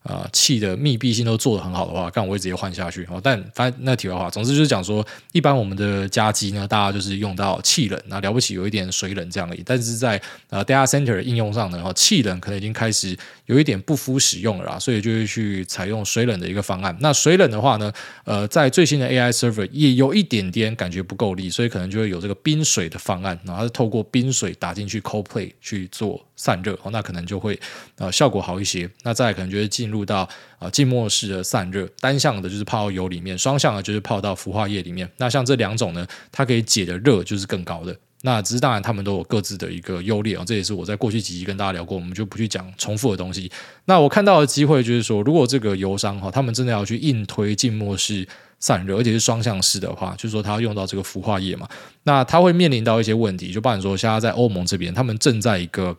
[0.09, 3.21] 啊，气的密闭性都做得很好的话，干我会直接换下去哦。
[3.23, 9.63] 但反正那题外话，总之就是讲说，一般我们的家机呢，大家就是用到气冷，那了不起有一点水冷这样而已。
[9.67, 16.97] 但是在呃 data center 的应用上呢，哈，气冷可能已经开始有一点不敷使用了啦，所以就会去采用水冷的一个方案。
[17.01, 17.93] 那水冷的话呢，
[18.25, 27.61] 呃，在最新的 AI server 也有一点点感觉不够力，所以可能就会有这个冰水的方案，然后是透过冰水打进去 cold plate 去做散热，哦，那可能就会
[27.99, 28.91] 呃效果好一些。
[29.03, 29.99] 那再可能就会进入。
[30.09, 30.27] 到
[30.59, 35.07] 啊浸没式的散热，单向的就是泡到油里面，双向的就是泡到氟化液里面。
[35.19, 37.95] 那像这两种呢，它可以解的热就是更高的。
[38.23, 40.43] 那只是当然，他们都有各自的一个优劣啊。
[40.47, 43.53] 这也是我在过去几集跟大家聊过，我们就不去讲重复的东西。
[43.85, 48.27] 那我看到的机会就是说，如果这个油商哈，他们真的要去硬推浸没式
[48.59, 51.69] 散热，而且是双向式的话，就是说它要用到这个氟化液嘛，
[52.05, 53.53] 那它会面临到一些问题。
[53.53, 55.95] 就包含说，现在在欧盟这边，他们正在一个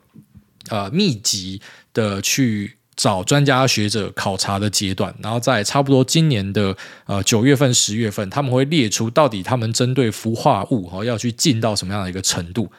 [0.70, 1.62] 呃密集
[1.94, 2.74] 的去。
[3.00, 12.70] 找专家学者考察的阶段，然后在差不多今年的呃九月份、十月份，他们会列出到底他们针对氟化物哈要去进到什么样的一个程度。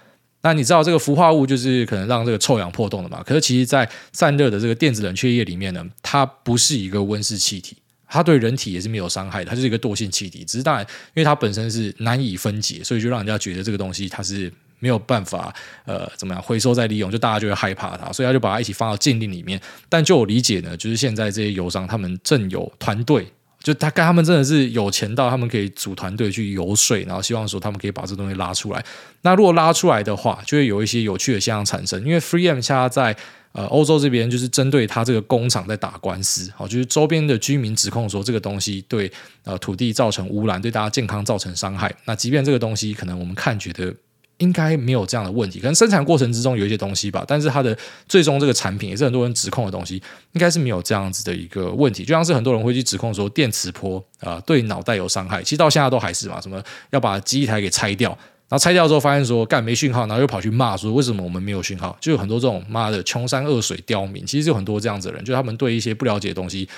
[0.43, 3.23] 那你知道这个氟化物就是可能让这个臭氧破洞的嘛？
[3.23, 10.45] 可是其实，在散热的这个电子冷却液里面呢，它不是一个温室气体，它对人体也是没有伤害的，它就是一个惰性气体。
[10.45, 19.61] 只是当然，因为它本身是难以分解，所以就让人家觉得这个东西它是没有办法呃怎么样回收再利用，就大家就会害怕它，所以他就把它一起放到禁令里面。
[19.89, 23.25] 但就我理解呢，就是现在这些油商他们正有团队。
[23.63, 28.83] 就他跟他们真的是有钱到他们可以组团队去游说，然后希望说他们可以把这东西拉出来。
[29.21, 32.03] 那如果拉出来的话，就会有一些有趣的现象产生。
[32.03, 33.15] 因为 3M 现在在
[33.53, 39.13] 呃欧洲这边就是针对他这个工厂在打官司，好，就是周边的居民指控说这个东西对
[39.45, 41.95] 呃土地造成污染，对大家健康造成伤害。
[42.07, 43.95] 那即便这个东西可能我们看觉得。
[44.41, 47.77] 应该没有这样的问题，可能生产过程之中有一些东西吧，但是它的
[48.09, 52.05] 最终这个产品也是很多人指控的东西，应该是没有这样子的一个问题。
[52.05, 58.11] 就像是很多人会去指控说电磁波啊、对脑袋有伤害，其实到现在都还是嘛，什么要把机台给拆掉，
[58.49, 66.69] 然后拆掉之后发现说干没讯号，然后又跑去骂说为什么我们没有讯号，就有很多这种妈的穷山恶水刁民，其实有很多这样子的人，就他们对一些不了解的东西。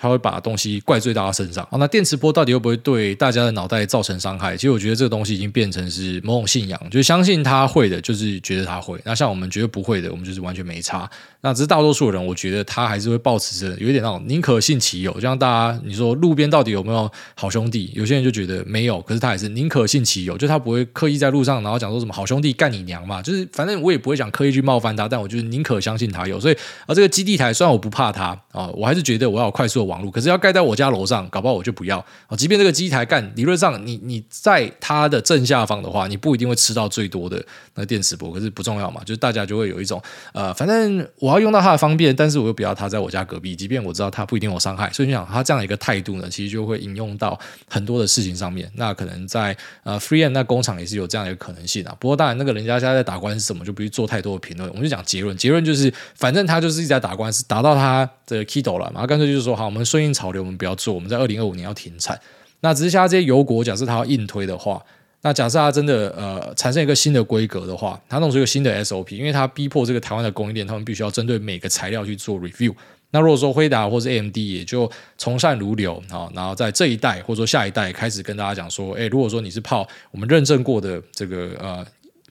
[0.00, 1.68] 他会把东西怪罪到他身上。
[1.72, 4.56] 那电磁波到底会不会对大家的脑袋造成伤害？
[4.56, 8.98] 其实我觉得这个东西已经变成是某种信仰，就是相信他会的，就是觉得他会。
[9.04, 11.08] 那像我们觉得不会的，我们就是完全没差。
[11.42, 17.90] 那只是大多数人，我觉得他还是会抱持着有一点那种宁可信其有，就像大家你说路边到底有没有好兄弟？
[17.94, 26.38] 有些人就觉得没有，可是他也是宁可信其有，就他不会刻意在路上然后讲说什么好兄弟干你娘嘛，就是反正我也不会想刻意去冒犯他，但我就是宁可相信他有。
[26.38, 32.36] 所以啊，这个基地台虽然我不怕他啊，我还是觉得我要有快速的网络，可是要盖在我家楼上，搞不好我就不要啊。
[32.36, 37.42] 即便这个基地台干，理论上你你在它的正下方的话，你不一定会吃到最多的
[37.76, 39.98] 那电磁波，可是不重要嘛，就是大家就会有一种
[40.34, 41.29] 呃，反正我。
[41.30, 43.54] 我要用到它的方便，但是我又不要它在我家隔壁。
[43.54, 47.38] 即便我知道它不一定有伤害，所以你想它这样一个态度呢，其实就会应用到
[47.68, 48.68] 很多的事情上面。
[48.74, 51.94] 那可能在呃 3M 那工厂也是有这样一个可能性啊。
[52.00, 54.68] 不过当然，那个人家现在在打官司什么，就不去做太多的评论。
[54.70, 59.06] 我们就讲结论，结论就是，反正他就是一直在打官司，打到他的 Kido 了嘛。
[59.06, 60.92] 干脆就是说，好，我们顺应潮流，我们不要做。
[60.92, 62.18] 我们在二零二五年要停产。
[62.60, 64.82] 那只是现在这些油国，假设他要硬推的话。
[65.22, 72.74] 那假设它真的呃产生一个新的规格的话，它弄出一个新的 SOP，因为它逼迫这个台湾的供应链，他们必须要针对每个材料去做 review。
[73.10, 81.84] 那如果说辉达或是 AMD 也就从善如流啊，然后在这一代或者说下一代开始跟大家讲说，哎，如果说你是泡我们认证过的这个呃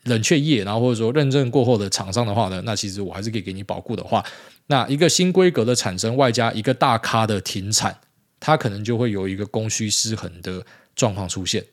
[0.06, 4.25] 冷却液，然后或者说认证过后的厂商的话呢，那其实我还是可以给你保固的话，
[4.67, 7.95] 那一个新规格的产生，外加一个大咖的停产，
[8.39, 11.63] 它可能就会有一个供需失衡的状况出现。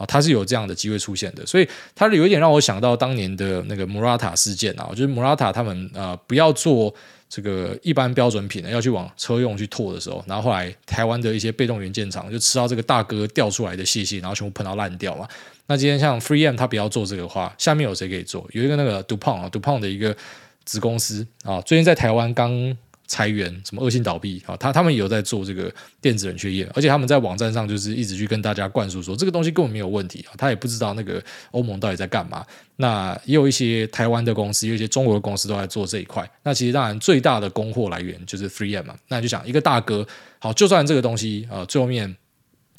[0.00, 6.92] 啊，它是有这样的机会出现的，所以它有一点让我想到当年的那个 Murata 事件啊，就是 Murata 他们呃不要做
[7.28, 15.28] 这个一般标准品的，要去往车用去拓的时候，然后后来台湾的一些被动元件厂就吃到这个大哥掉出来的信息，然后全部喷到烂掉嘛。
[15.66, 18.48] 那今天像 FreeM 他不要做这个话，下面有谁可以做？
[18.52, 20.16] 有一个那个 DuPont 啊，DuPont 的一个
[20.64, 22.76] 子公司啊，最近在台湾刚。
[23.10, 24.56] 裁员什么恶性倒闭啊？
[24.56, 25.68] 他他们也有在做这个
[26.00, 30.38] 电子冷却液，而且他们在网站上就是一直去跟大家灌输说这个东西根本没有问题啊。
[30.38, 31.20] 他也不知道那个
[31.50, 32.46] 欧盟到底在干嘛。
[32.76, 36.30] 那也有一些台湾的公司，有一些中国的公司都在做这一块。
[36.44, 38.94] 那其实当然最大的供货来源就是 FreeM 嘛。
[39.08, 40.06] 那就想一个大哥，
[40.38, 42.16] 好，就算这个东西啊，最后面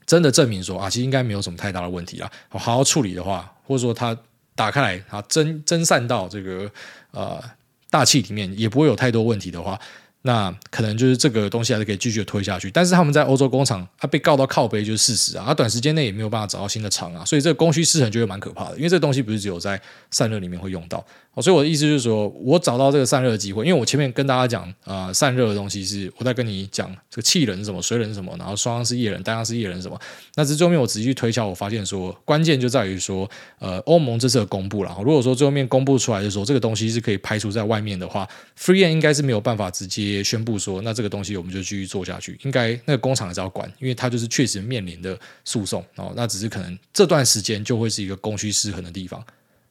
[0.06, 2.32] 真的证明说啊，其实应该没有什么太大的问题啦。
[2.48, 4.18] 好好处理的话，或者说它
[4.56, 6.72] 打开来啊，蒸蒸散到这个
[7.12, 7.44] 呃
[7.90, 9.78] 大气里面，也不会有太多问题的话。
[10.24, 19.82] 那可能就是这个东西还是可以继续推下去，但是他们在欧洲工厂，他被告到靠背就是事实啊，他短时间内也没有办法找到新的厂啊，所以这个供需失衡就会蛮可怕的，因为这个东西不是只有在
[20.12, 21.04] 散热里面会用到，
[21.42, 30.00] 所以我的意思就是说，我找到这个散热的机会，因为我前面跟大家讲啊、呃，散热的东西是我在跟你讲这个气冷什么，水冷什么，然后双方是液冷、单样式液冷什么，
[30.36, 38.28] 那这最后面我仔细去推敲，我发现说关键就在于说，呃，欧盟这次的公布了，如果说最后面公布出来的时候，这个东西是可以排除在外面的话
[38.60, 40.11] ，3M 应该是没有办法直接。
[40.12, 42.40] 也宣布说，那这个东西我们就继续做下去。
[42.44, 46.14] 应该那个工厂还是要管，因为它就是确实面临的诉讼哦。
[46.16, 49.24] 那只是可能这段时间就会是一个供需失衡的地方，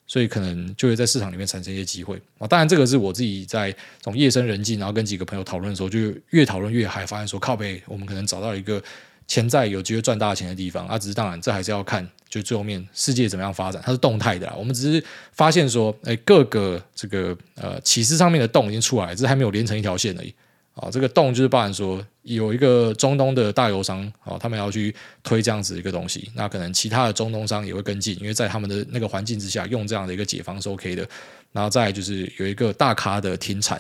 [0.07, 2.46] 所以可能就会在市场里面产生一些机会啊。
[2.46, 8.83] 当然，这个是我自己在从夜深人静，然后跟几个朋友讨论的时候，就越讨论越嗨，发现说靠北，我们可能找到一个
[9.26, 10.98] 潜在有机会赚大钱的地方啊。
[10.98, 14.54] 只是当然，这还是要看就最后面世界怎么样发展，它是动态的啦。
[14.56, 20.32] 我们只是发现说，哎，各个这个呃启示上面的洞已经出来，只是还没有连成一条线而已。
[20.74, 31.06] 啊，这个洞就是包含说有一个中东的大油商啊，他们要去推这样子一个东西，那可能其他的中东商也会跟进，因为在他们的那个环境之下，用这样的一个解方是 OK 的。
[31.52, 33.76] 然后再就是有一个大咖的停产，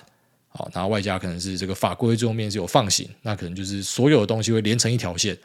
[0.48, 5.38] 啊，然后外加可能是这个法规最后面是有放行，那可能就是所有的东西会连成一条线，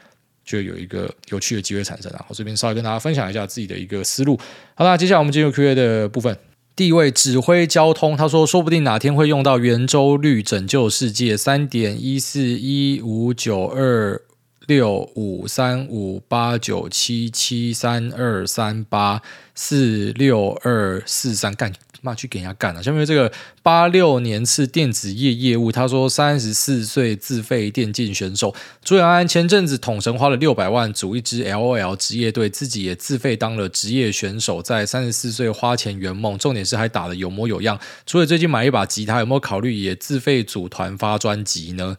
[0.46, 2.10] 就有一个有趣的机会产生。
[2.12, 4.40] 然后这边稍微跟大家分享一下自己的一个思路。
[4.74, 6.38] 好啦，接下来我们进入 Q&A 的部分。
[6.74, 14.20] 第一位指挥交通，他说：“说不定哪天会用到圆周率拯救世界。”三点一四一五九二
[14.66, 19.22] 六五三五八九七七三二三八
[19.54, 21.72] 四六二四三干。
[22.02, 22.80] 嘛去给人家干了！
[22.80, 23.32] 下面这个
[23.64, 37.80] 八六年次电子业业务，他说三十四岁自费电竞选手朱阳安前阵子统神花了六百万组一支 LOL 职业队，自己也自费当了职业选手，在三十四岁花钱圆梦，重点是还打得有模有样。
[38.04, 41.96] 除了最近买一把吉他，有没有考虑也自费组团发专辑呢？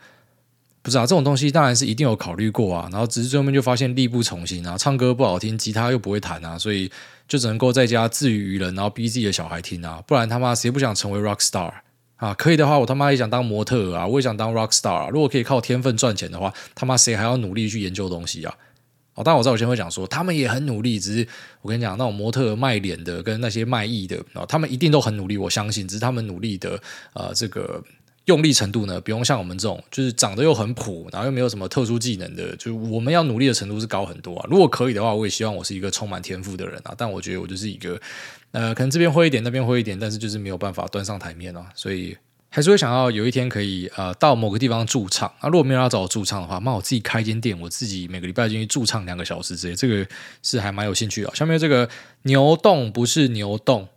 [0.88, 6.90] 不是啊，这种东西当然是一定有考虑过啊，然后只是最后面就发现力不从心啊，唱歌不好听，吉他又不会弹啊，所以。
[7.28, 11.70] 就只能够在家自娱娱人，然后逼自己的小孩听啊，不然他妈谁不想成为 rock star
[12.16, 12.34] 啊？
[12.36, 15.10] 可以的话，我他妈也想当模特啊，我也想当 rock star 啊。
[15.10, 18.56] 如果可以靠天分赚钱的话，他妈谁还要努力去研究东西啊？
[19.16, 21.28] 哦，当然我知道有些人会讲说，他们也很努力，只是
[21.62, 27.84] 我跟你讲，那种模特卖脸的跟那些卖艺的啊，他们一定都很努力，我相信，只是他们努力的呃这个。
[28.28, 34.46] 用力程度呢，不用像我们这种，就是长得又很普，然后又没有什么特殊技能的，就是我们要努力的程度是高很多啊。
[34.50, 36.94] 如果可以的话，我也希望我是一个充满天赋的人啊。
[36.98, 37.98] 但我觉得我就是一个，
[38.52, 41.68] 呃，可能这边会一点，那边会一点，但是就是没有办法端上台面啊。
[41.74, 42.18] 所以
[42.50, 45.48] 还是会想要有一天可以呃到某个地方驻唱啊。
[45.48, 50.06] 如果没有人要找我驻唱的话，那我自己开一间店，我自己每个礼拜进去驻唱两个小时之类，这个
[50.44, 51.34] 是还蛮有兴趣的。
[51.34, 51.88] 下面这个
[52.24, 53.88] 牛洞不是牛洞。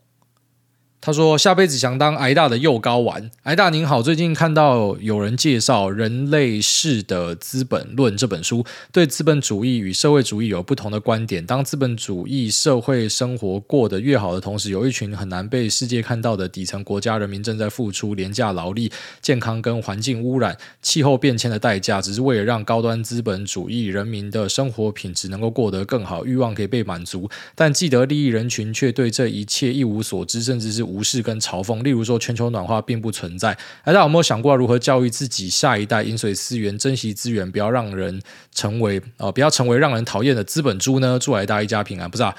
[1.03, 11.47] 他说：“下辈子想当挨大的幼睾丸。”挨大您好，最近看到有人介绍《人类世的资本论》这本书，对资本主义与社会主义有不同的观点。
[11.47, 27.31] 当资本主义社会生活过得越好的同时，有一群很难被世界看到的底层国家人民正在付出廉价劳力、健康跟环境污染、气候变迁的代价，只是为了让高端资本主义人民的生活品质能够过得更好，欲望可以被满足。
[27.55, 30.90] 但既得利益人群却对这一切一无所知，甚至是。
[30.91, 33.57] 无视跟嘲讽，例如说全球暖化并不存在。
[33.85, 38.21] 大家有没有想过如何教育自己下一代饮水思源、珍惜资源，不要让人
[38.53, 41.19] 成为啊、呃，不要成为让人讨厌的资本猪呢？
[41.21, 42.11] 祝大家一家平安。
[42.11, 42.35] 不是啊，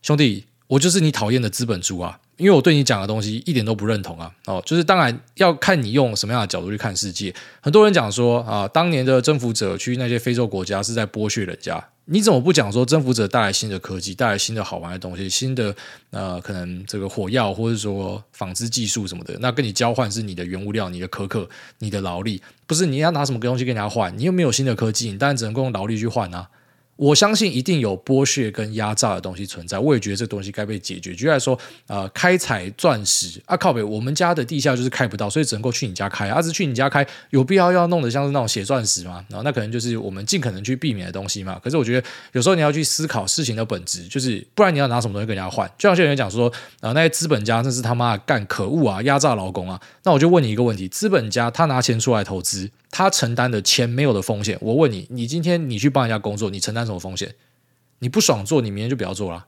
[0.00, 2.20] 兄弟，我就是你讨厌的资本猪啊！
[2.36, 4.30] 因为我对你讲的东西一点都不认同啊。
[4.46, 7.34] 哦，就是当然要看你用什么样的角度去看世界。
[7.60, 11.84] 很多人讲说啊，当年的征服者去那些非洲国家是在剥削人家。
[12.10, 15.76] 你怎么不讲说征服者带来新的科技，带来新的好玩的东西，新的
[16.10, 21.46] 呃可能这个火药或者说纺织技术什么的，那跟你交换是你的原物料、你的可可、
[21.80, 24.16] 你的劳力，不是你要拿什么东西跟人家换？
[24.16, 26.48] 你又没有新的科技，你当然只能够用劳力去换啊。
[26.98, 31.14] 我相信一定有剥削跟压榨的东西存在，我也觉得这东西该被解决。
[31.14, 31.56] 举例来说，
[31.86, 36.28] 呃，开采钻石啊，靠北，我们家的地下就是开不到，所以只能够去你家开。
[36.28, 39.24] 啊，是去你家开，有必要要弄得像是那种血钻石吗？
[39.28, 41.60] 然后那可能就是我们尽可能去避免的东西嘛。
[41.62, 45.70] 可是我觉得有时候你要去思考事情的本质，就是不然你要拿什么东西跟人家换？
[45.78, 46.48] 就像有些人讲说，
[46.80, 49.80] 啊、呃，那些资本家真是他妈干可恶啊，压榨劳工啊。
[50.02, 52.68] 那我就问你一个问题：资本家他拿钱出来投资？
[52.90, 57.34] 他承担的钱没有的风险，我问你，你今天你去帮人家工作，你承担什么风险？
[57.98, 59.46] 你不爽做，你明天就不要做了。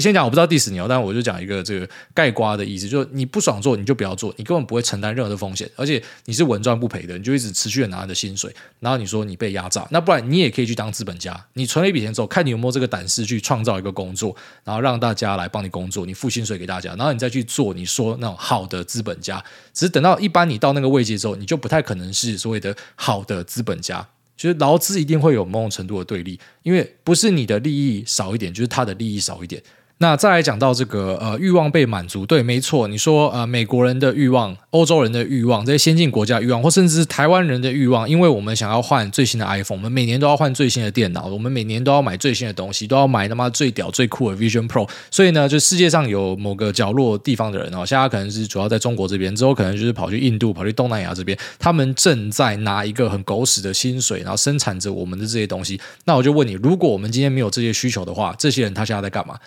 [0.00, 14.34] 先讲我不知道 diss 你哦，但我就讲一个这个盖瓜的意思，就是你不爽做，你就不要做，你根本不会承担任何的风险，而且你是稳赚不赔的，你就一直持续的拿你的薪水，然后你说你被压榨，那不然你也可以去当资本家，你存了一笔钱之后，看你有没有这个胆识去创造一个工作，
[14.64, 24.08] 然后让大家来帮你工作，你付薪水给大家，然后你再去做你说那种好的资本家，只是等到一般你到那个位阶之后，你就不太可能是所谓的好的资本家。
[24.36, 29.62] 就是劳资一定会有某种程度的对立，因为不是你的利益少一点，就是他的利益少一点。
[29.98, 44.86] 那再来讲到这个呃欲望被满足，对，没错，你说呃美国人的欲望、欧洲人的欲望、这些先进国家的欲望，或甚至是台湾人的欲望，因为我们想要换最新的 iPhone，我们每年都要换最新的电脑，我们每年都要买最新的东西，都要买他妈最屌最酷的 Vision Pro。
[45.10, 55.80] 所以呢，就世界上有某个角落地方的人哦，现在可能是主要在中国这边，之后可能就是跑去印度、跑去东南亚这边，他们正在拿一个很狗屎的薪水，然后生产着我们的这些东西。
[56.04, 59.38] 那我就问你，如果我们今天没有这些需求的话，这些人他现在在干嘛？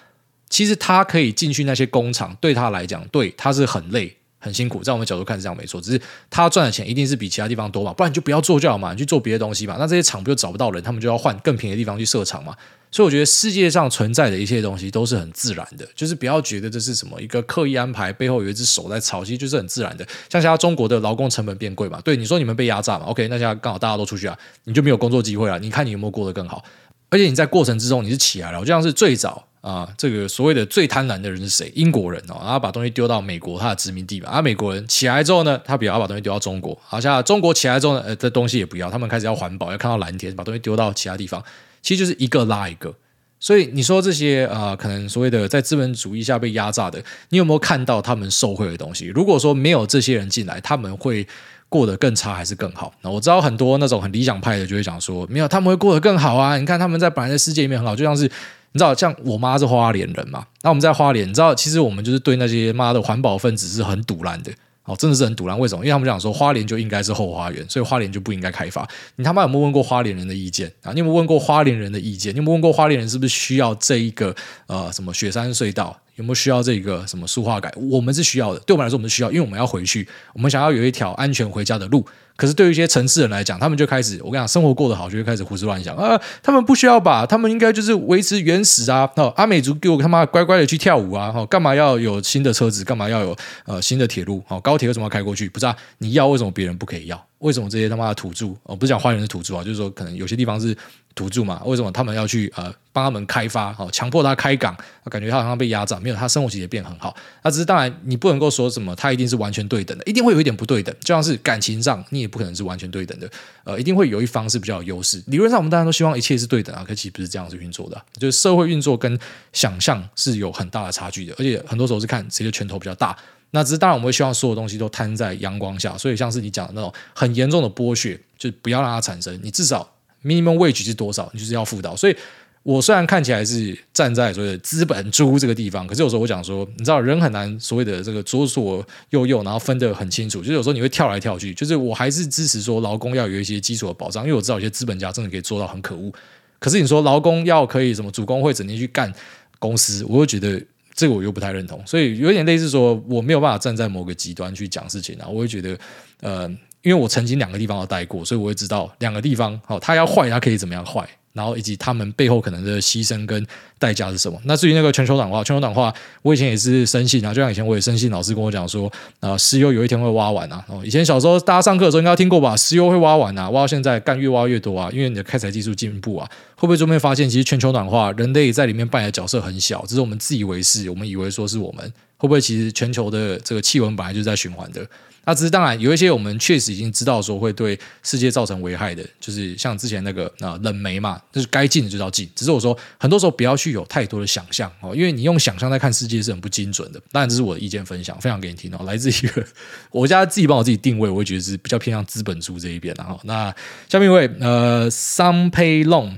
[0.50, 4.84] 其实他可以进去那些工厂，对他来讲，对他是很累、很辛苦。
[4.84, 9.76] 在我们角度看是这样没错，只是他赚的钱一定是比其他地方多嘛，不然你就不要做就好嘛，你去做别的东西嘛。
[9.78, 12.56] 那这些厂不就找不到人，他们就要换更便宜的地方去设厂嘛。
[12.92, 20.04] 所以我觉得世界上存在的一切东西都是很自然的，就是不要觉得这是什么一个刻意安排，背后有一只手在操，其实就是很自然的。
[20.28, 25.60] 像现在中国的劳工成本变贵嘛，对你说你们被压榨嘛，OK，那现在刚好大家都出去啊，你就没有工作机会了。
[25.60, 26.64] 你看你有没有过得更好？
[27.12, 29.46] 而且你在过程之中你是起来了，我就像是最早。
[29.62, 31.72] 啊，这个所谓的最贪婪的人是谁？
[31.76, 34.30] 英国人哦，然后把东西丢到美国，他的殖民地嘛。
[34.30, 36.78] 啊，美国人起来之后呢，他比较把东西丢到中国。
[36.86, 41.44] 好像中国起来之后呢，呃，这东西也不要，他们开始要环保，要看到蓝天，把东西丢到其他地方。
[41.82, 42.94] 其实就是一个拉一个。
[43.42, 49.08] 所以你说这些啊、呃，可能所谓的在资本主义下被压榨的，你有没有看到他们受惠的东西？
[49.08, 51.26] 如果说没有这些人进来，他们会
[51.70, 52.94] 过得更差还是更好？
[53.02, 56.58] 那我知道很多那种很理想派的就会讲说，没有，他们会过得更好啊！
[56.58, 58.30] 你看他们在本来的世界里面很好，就像是
[58.72, 64.52] 你知道，像我妈是花莲人嘛，那我们在花莲，你知道，其实我们就是对那些妈的环保分子是很赌烂的。
[64.86, 65.60] 哦，真的是很赌烂。
[65.60, 65.86] 为什么？
[65.86, 68.88] 因为他们讲说花莲就应该是后花园，所以花莲就不应该开发。
[69.18, 70.92] 你他妈有没有问过花莲人的意见啊？
[70.94, 72.34] 你有没有问过花莲人的意见？
[72.34, 75.96] 你有没有问过花莲人是不是需要这一个呃什么雪山隧道？
[76.16, 77.72] 有没有需要这个什么塑化改？
[77.76, 78.60] 我们是需要的。
[78.62, 82.04] 对我们来说，我们是需要，因为我们要回去，我们想要有一条安全回家的路。
[82.40, 86.18] 可是对于一些城市人来讲，他们就开始，我跟你讲，生活过得好，就会开始胡思乱想啊。
[86.42, 87.26] 他们不需要吧？
[87.26, 89.10] 他们应该就是维持原始啊。
[89.18, 91.34] 哦，阿美族给我他妈乖乖的去跳舞啊。
[91.36, 92.86] 哦，干嘛要有新的车子？
[92.86, 93.36] 干嘛要有
[93.66, 94.42] 呃新的铁路？
[94.48, 95.50] 哦，高铁为什么要开过去？
[95.50, 95.76] 不知道？
[95.98, 97.29] 你要为什么别人不可以要？
[97.40, 98.48] 为什么这些他妈的土著？
[98.64, 100.76] 哦，不是讲花莲的土著啊，就是说可能有些地方是。
[101.16, 103.74] 土著嘛，为什么他们要去呃帮他们开发？
[103.74, 104.74] 好，强迫他开港，
[105.06, 107.14] 感觉他好像被压榨，没有他生活其实也变很好。
[107.44, 110.96] 那只是当然，你不能够说什么，他一定是完全对等的，一定会有一点不对等。
[111.02, 113.30] 就像是感情上，你也不可能是完全对等的。
[113.66, 115.22] 呃，一定会有一方是比较有优势。
[115.28, 118.02] 理论上，我们大家都希望一切是对等啊，可其实不是这样子运作的。
[118.18, 119.20] 就是社会运作跟
[119.52, 123.18] 想象是有很大的差距的，而且很多时候是看谁的拳头比较大。
[123.52, 125.98] 那只是当然，我们会希望所有东西都摊在阳光下。
[125.98, 129.40] 所以，像是你讲的那种很严重的剥削，就不要让它产生。
[129.42, 129.90] 你至少。
[130.22, 131.30] minimum wage 是多少？
[131.32, 131.96] 你就是要付到。
[131.96, 132.16] 所以，
[132.62, 140.40] 我虽然看起来是站在所谓的资本猪这个地方，可是有时候我讲说，你知道人很难所谓的这个左左右右，然后分得很清楚。
[140.40, 141.54] 就是有时候你会跳来跳去。
[141.54, 146.12] 就是我还是支持说劳工要有一些基础的保障，因为我知道有些资本家真的可以做到很可恶。
[146.60, 149.10] 可是你说劳工要可以什么主工会整天去干
[149.58, 150.62] 公司，我会觉得
[151.00, 151.82] 这个我又不太认同。
[151.86, 155.28] 所以有点类似说，我没有办法站在某个极端去讲事情啊。
[155.28, 155.80] 我会觉得，
[156.22, 156.58] 呃。
[156.82, 163.46] 因为我曾经两个地方都待过，所以我会知道两个地方，好，它要坏，它可以怎么样坏，然后以及他们背后可能的牺牲跟
[163.78, 164.40] 代价是什么。
[164.46, 170.64] 那至于那个全球暖化，全球暖化，我以前也是深信啊，就像以前我也深信老师跟我讲说，啊，石油有一天会挖完啊。
[170.68, 172.58] 哦，以前小时候大家上课的时候应该听过吧？
[172.58, 184.88] 石油会挖完啊，挖到现在干越挖越多啊，因为你的开采技术进步啊，会不会终于发现其实全球暖化人类在里面扮演的角色很小，只是我们自以为是，我们以为说是我们，会不会其实全球的这个气温本来就是在循环的？
[185.26, 192.28] 那只是当然有一些我们确实已经知道说会对世界造成危害的，就是像之前那个啊冷媒嘛，就是该禁的就要禁。
[192.36, 197.00] 只是我说很多时候不要去有太多的想象哦，因为你用想象在看世界是很不精准的。
[197.12, 199.46] 当然这是我的意见分享，分享给你听哦，来自一个
[199.92, 202.96] 我家自己帮我自己定位，我会觉得是比较偏向资本主义这一边。
[202.98, 203.54] 然后那
[203.88, 206.18] 下面一位呃 Some Pay Long，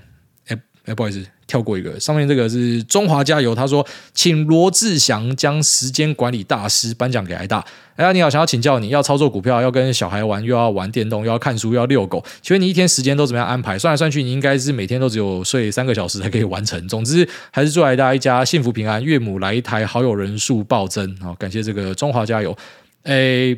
[0.85, 1.25] 哎不好意思。
[1.47, 3.53] 跳过一个，上面这个是中华加油。
[3.53, 7.61] 他说：“请罗志祥将时间管理大师颁奖给挨大。”
[7.97, 12.23] 哎呀，你好，想要请教你，要操作股票，要跟小孩玩，又要玩电动，又要看书，又要遛狗。
[12.41, 13.77] 请问你一天时间都怎么样安排？
[13.77, 16.87] 算来算去，你应该是每天都只有睡三个小时才可以完成。
[16.87, 21.13] 总之，还是祝挨大一家幸福平安，岳母来一台，好友人数暴增。
[21.17, 22.57] 好，感谢这个中华加油。
[23.03, 23.57] 哎。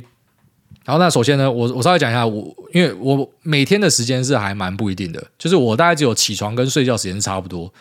[0.84, 7.74] 然后那首先呢，我我稍微讲一下，我因为我每天的时间是还蛮不一定的，就是我大概只有起床跟睡觉时间是差不多，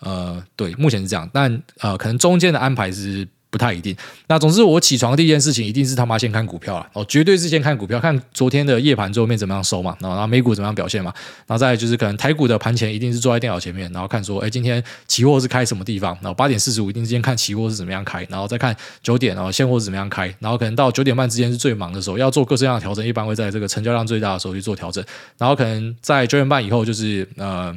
[0.00, 3.26] 呃，对，目前是这样，但呃，可能中间的安排是。
[3.50, 3.94] 不太一定。
[4.28, 11.12] 那总之，我起床第一件事情一定是他妈先看股票了哦，绝对是先看股票，看昨天的夜盘最后面怎么样收嘛，然后美股怎么样表现嘛，
[11.46, 16.16] 然后再就是可能台股的盘前一定是坐在电脑前面，然后看说，哎，今天期货是开什么地方？
[16.22, 25.04] 然后八点四十五一定是先看期货是怎么样开，然后再看九点，然后现货是怎么样开，然后可能到九点半之间是最忙的时候，要做各式各样的调整，一般会在这个成交量最大的时候去做调整，
[25.36, 27.74] 然后可能在九点半以后就是呃，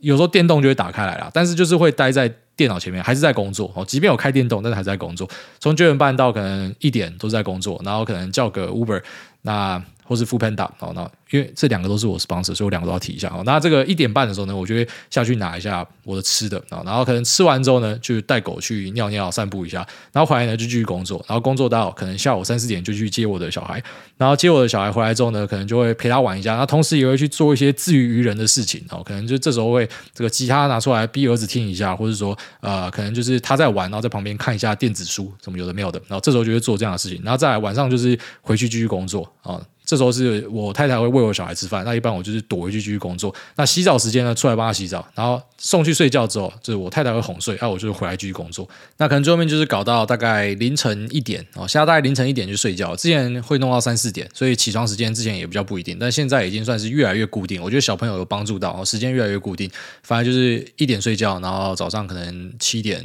[0.00, 2.32] 有时候电动就会打开来了，但是就是会待在。
[2.56, 5.28] 电脑前面还是在工作哦，即便有开电动，但是还是在工作。
[5.60, 9.02] 从九点半到可能一点都是在工作，然后可能叫个 Uber，
[9.42, 9.82] 那。
[10.12, 13.42] 或是 Foodpanda 哦，那因为这两个都是我 sponsor，所以我两个都要提一下哦。
[13.46, 23.82] 那这个一点半的时候呢，我就会下去拿一下我的吃的啊，然后可能吃完之后呢，就带狗去尿尿、散步一下，然后回来呢就继续工作，然后工作到可能下午三四点就去接我的小孩，
[24.18, 39.60] 然后接我的小孩回来之后呢，可能就会陪他玩一下，那同时也会去做一些自娱娱人的事情哦，可能就这时候会这个吉他拿出来逼儿子听一下，或者说呃，可能就是他在玩，然后在旁边看一下电子书，什么有的没有的，然后这时候就会做这样的事情，然后再晚上就是回去继续工作啊。
[39.84, 43.34] 这时候是我太太会喂我小孩吃饭，那一般我就是躲回去继续工作。
[43.56, 48.68] 那洗澡时间呢，出来帮他洗澡，然后送去睡觉之后，就是我太太会哄睡，那我就回来继续工作。
[48.96, 57.60] 那可能最后面就是搞到大概凌晨一点哦，现在大概凌晨一点就睡觉，之前会弄到三四点，所以起床时间之前也比较不一定，但现在已经算是越来越固定。
[57.62, 59.70] 我觉得小朋友有帮助到，时间越来越固定，
[60.02, 63.04] 反正就是一点睡觉，然后早上可能七点。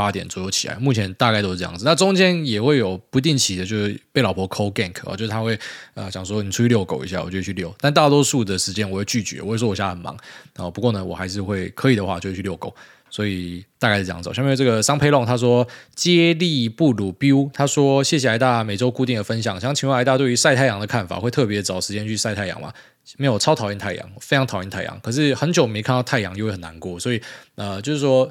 [0.00, 1.84] 八点左右起来，目前大概都是这样子。
[1.84, 5.58] 那中间也会有不定期的，就是被老婆 call gank 啊，就是他会
[5.92, 7.74] 呃想说你出去遛狗一下，我就去遛。
[7.78, 10.16] 但大多数的时间我会拒绝，我会说我现在很忙。
[10.56, 12.74] 然后不过呢，我还是会可以的话就去遛狗。
[13.12, 14.32] 所以大概是这样走。
[14.32, 22.72] 下面这个桑培龙他说接力布鲁 biu，他说谢谢癌大每周固定的分享，想请问癌大对于晒太阳的看法，会特别找时间去晒太阳吗？
[23.16, 24.96] 没有，超讨厌太阳，非常讨厌太阳。
[25.00, 27.00] 可是很久没看到太阳，又会很难过。
[27.00, 27.20] 所以
[27.56, 28.30] 呃，就是说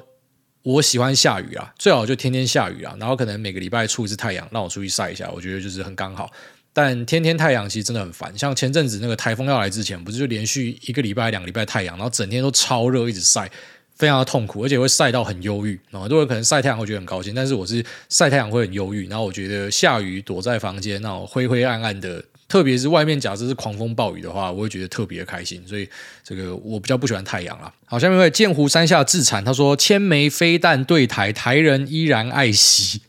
[0.62, 6.30] 我喜欢下雨啊，最好就天天下雨啊，然后可能每个礼拜出一次太阳，让我出去晒一下，我觉得就是很刚好。
[6.72, 13.50] 但天天太阳其实真的很烦，像前阵子那个台风要来之前，不是就连续一个礼拜、两个礼拜太阳，然后整天都超热，一直晒。
[13.96, 15.78] 非常的痛苦，而且会晒到很忧郁。
[15.90, 19.06] 很多人可能晒太阳会觉得很高兴，但是我是晒太阳会很忧郁。
[19.08, 25.62] 然后我觉得下雨躲在房间，那种灰灰暗暗的，特别是外面假设是狂风暴雨的话，我会觉得特别的开心。
[25.64, 25.88] 所以
[26.24, 27.72] 这个我比较不喜欢太阳啦。
[27.84, 33.02] 好，下面一位剑湖山下自产，他说千枚飞弹对台，台人依然爱惜。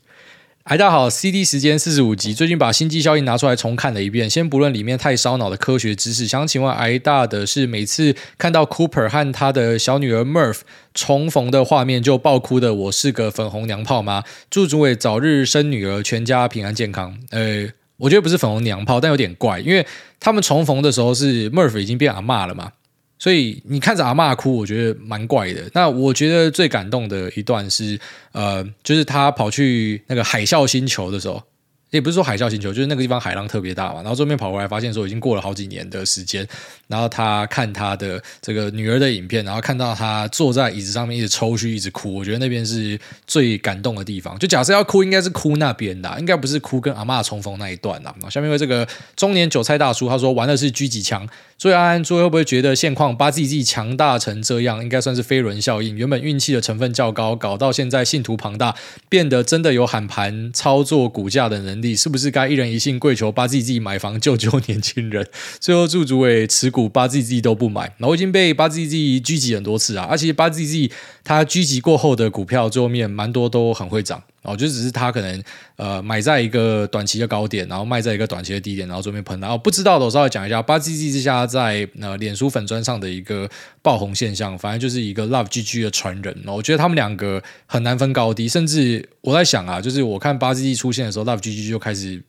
[0.66, 4.30] 哎，大家好，CD 时间四十五集，最近把《星际效应》拿出来重看了一遍。
[4.30, 10.60] 先不论里面太烧脑的科学知识，想请问癌大的是，每次看到 Cooper 和他的小女儿 Murph
[10.94, 14.24] 重逢的画面就爆哭的，我是个粉红娘炮吗？
[14.52, 17.18] 祝主委早日生女儿，全家平安健康。
[17.32, 17.68] 呃，
[18.02, 19.86] 我觉得不是粉红娘炮，但有点怪，因为
[20.20, 22.72] 他们重逢的时候是 Murph 已经变阿嬷了嘛。
[23.20, 25.70] 所以你看着阿嬷哭，我觉得蛮怪的。
[25.74, 28.00] 那我觉得最感动的一段是，
[28.32, 31.44] 呃，就是他跑去那个海啸星球的时候。
[31.92, 33.96] 也不是说海啸星球，就是那个地方海浪特别大嘛。
[34.02, 36.48] 然后这边跑过来，发现说已经过了好几年的时间。
[36.88, 42.16] 然后他看他的这个女儿的影片，然后看到他坐在椅子上面一直抽搐，一直哭。
[42.16, 44.40] 我觉得那边是最感动的地方。
[44.40, 48.16] 就假设要哭，应该是哭那边的，应该不是哭跟阿嬷重逢那一段啦。
[48.30, 51.28] 下面为这个中年韭菜大叔他说玩的是狙击枪。
[51.62, 55.96] 所以安安诸位会不会觉得现况八 G G 强大成这样，应该算是飞轮效应？
[55.96, 58.76] 原本运气的成分较高，搞到现在信徒庞大，
[59.08, 61.96] 变得真的有喊盘操作股价的能力。
[61.96, 65.28] 是不是该一人一信跪求八 G G 买房救救年轻人？
[65.60, 67.94] 最后祝诸位持股八 G G 都不买。
[68.00, 70.92] 我已经被八 G G 狙击很多次啊，而且八 G G
[71.24, 74.24] 它狙击过后的股票最后面蛮多都很会涨。
[74.44, 75.44] 哦，就只是他可能
[75.76, 79.40] 呃买在一个短期的高点，然后卖在一个短期的低点，然后准备喷。
[79.40, 83.48] 然后不知道的我稍微讲一下八 G G 之下在呃脸书粉砖上的一个
[83.84, 86.36] 爆红现象，反正就是一个 Love GG 的传人。
[86.48, 92.20] 哦我觉得他们两个很难分高低，甚至我在想啊，就是我看八 G G 出现的时候，Love GG 就开始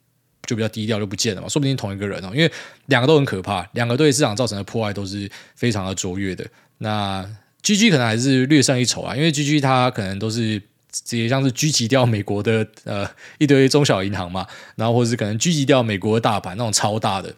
[0.44, 2.52] 就比较低调，就不见了嘛，说不定同一个人哦，因为
[2.86, 6.44] 两个都很可怕，两个对市场造成的破坏都是非常的卓越的。
[6.76, 7.26] 那
[7.62, 10.60] GG 可能还是略胜一筹啊，因为 GG 它可能都是。
[10.92, 17.34] 直接像是狙击掉美国的呃一堆中小银行嘛，然后或者是可能狙击掉美国的大盘那种超大的，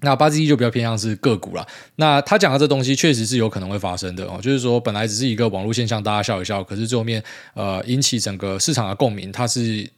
[0.00, 1.66] 那八 G 就比较偏向是个股了。
[1.96, 7.22] 那他讲的这东西确实是有可能会发生的哦，就是说本来只是一个网络现象，大家笑一笑，可是最后面
[7.54, 9.88] 呃引起整个市场的共鸣，它是。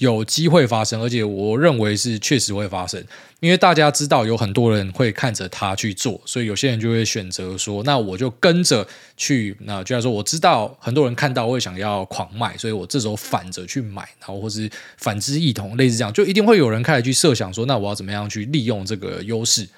[0.00, 2.98] 有机会发生，而且我认为是确实会发生，
[3.40, 8.86] 因为大家知道有很多人会看着他去做，所以有些人就会选择说，那我就跟着
[9.18, 9.54] 去。
[9.60, 19.68] 那就像说，我知道很多人看到会想要狂卖，所以我这时候反着去买，然后或是反之亦同，类似这样，就一定会有人开始去设想说，那我要怎么样去利用这个优势。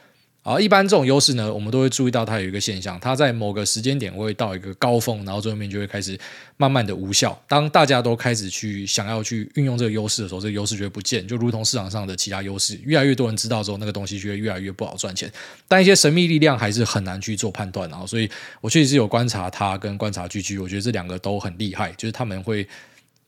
[0.45, 6.19] 好，一般这种优势呢，我们都会注意到它有一个现象，它在某个时间点会到一个高峰，然后最后面就会开始
[6.57, 7.41] 慢慢的无效。
[7.47, 15.31] 当大家都开始去想要去运用这个优势的时候，这个优势就会不见，就如同市场上的其他优势，越来越多人知道之后，那个东西就会越来越不好赚钱。
[15.69, 18.29] 但一些神秘力量还是很难去做判断，然后所以
[18.61, 22.67] 我确实是有观察它跟观察 GG，我觉得这两个都很厉害，就是他们会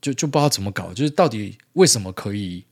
[0.01, 2.65] 就就不知道怎么搞，就是到底为什么可以。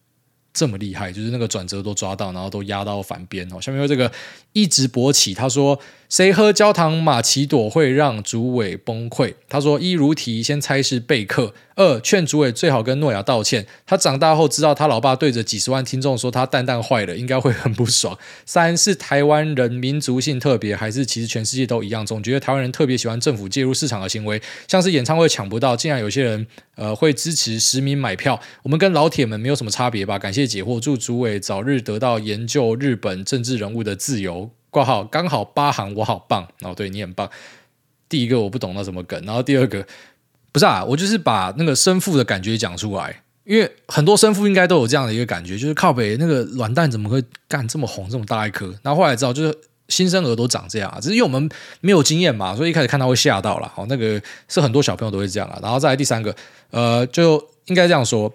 [0.53, 3.61] 这么厉害，就是那个转折都抓到，然后都压到反边哦。
[3.61, 4.11] 下面有这个
[4.53, 5.79] 一直勃起，他说。
[6.13, 9.33] 谁喝焦糖玛奇朵会让主委崩溃？
[9.49, 13.67] 他说：一如题，先猜是贝克；二劝主委最好跟诺亚道歉。
[13.87, 18.19] 他长大后知道他老爸对着几十万听众说他蛋蛋坏了，应该会很不爽。
[18.45, 22.05] 三是台湾人民族性特别，还是其实全世界都一样？
[22.05, 24.39] 总觉得台湾人特别喜欢政府介入市场的行为，
[24.69, 28.39] 像是演唱会抢不到，竟然有些人呃会支持实名买票。
[28.65, 30.19] 我们跟老铁们没有什么差别吧？
[30.19, 34.51] 感谢解惑，祝主委早日得到研究日本政治人物的自由。
[34.73, 36.75] 挂号刚好八行，我好棒哦！
[36.75, 37.29] 对，你很棒。
[38.09, 39.87] 第一个我不懂那什么梗，然后第二个
[40.51, 48.75] 不是啊，我就是把那个生父的感觉讲出来，因为很多生父应该都有这样的一个感觉，就是靠北那个卵蛋怎么会干这么红这么大一颗？
[48.83, 49.55] 然后后来知道就是
[49.89, 51.47] 新生儿都长这样，只是因为我们
[51.83, 53.71] 没有经验嘛，所以一开始看到会吓到了。
[53.75, 54.19] 好，那个
[54.49, 55.59] 是很多小朋友都会这样啊。
[55.63, 56.35] 然后再来第三个，
[56.71, 58.33] 呃，就应该这样说。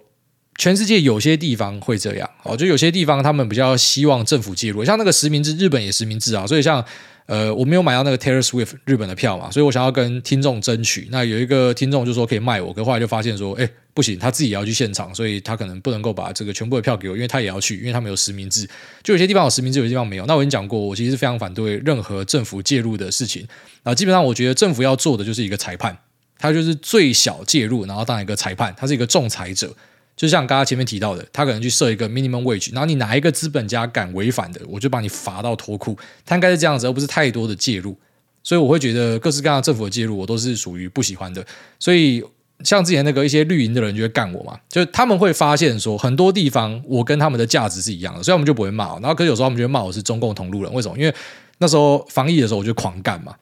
[0.58, 6.84] 全世界有些地方会这样，哦，就有些地方他们比较希望政府介入，像那个实名制，日本也实名制啊，所以像
[7.26, 18.68] 呃，我没有买到那个 Taylor Swift 日本的票嘛，所以我想要跟听众争取，那有一个听众就说可以卖我，可后来就发现说，哎，不行，他自己也要去现场，所以他可能不能够把这个全部的票给我，因为他也要去，因为他们有实名制，
[19.04, 20.26] 就有些地方有实名制，有些地方没有。
[20.26, 23.46] 那我已经讲过，我其实是非常反对任何政府介入的事情
[23.84, 25.96] 啊，基本上我觉得政府要做的就是一个裁判。
[26.40, 29.74] 他就是最小介入，然后当一个裁判，他是一个仲裁者。
[30.18, 35.96] 就像刚刚前面提到的，他可能去设一个 minimum wage，然后你哪一个资本家敢违反的，我就把你罚到脱裤。
[36.26, 37.96] 他应该是这样子，而不是太多的介入。
[38.42, 41.46] 所以我会觉得各式各样政府的介入，我都是属于不喜欢的。
[41.78, 42.20] 所以
[42.64, 48.94] 像之前那个一些绿营的人就会干我嘛，就他们会发现说很多地方我跟他们的价值是一样的，所以我们就不会骂。
[48.94, 50.98] 然后可是有时候他们就会骂我是中共同路人，为什么？
[50.98, 51.14] 因为
[51.58, 53.32] 那时候防疫的时候我就狂干嘛。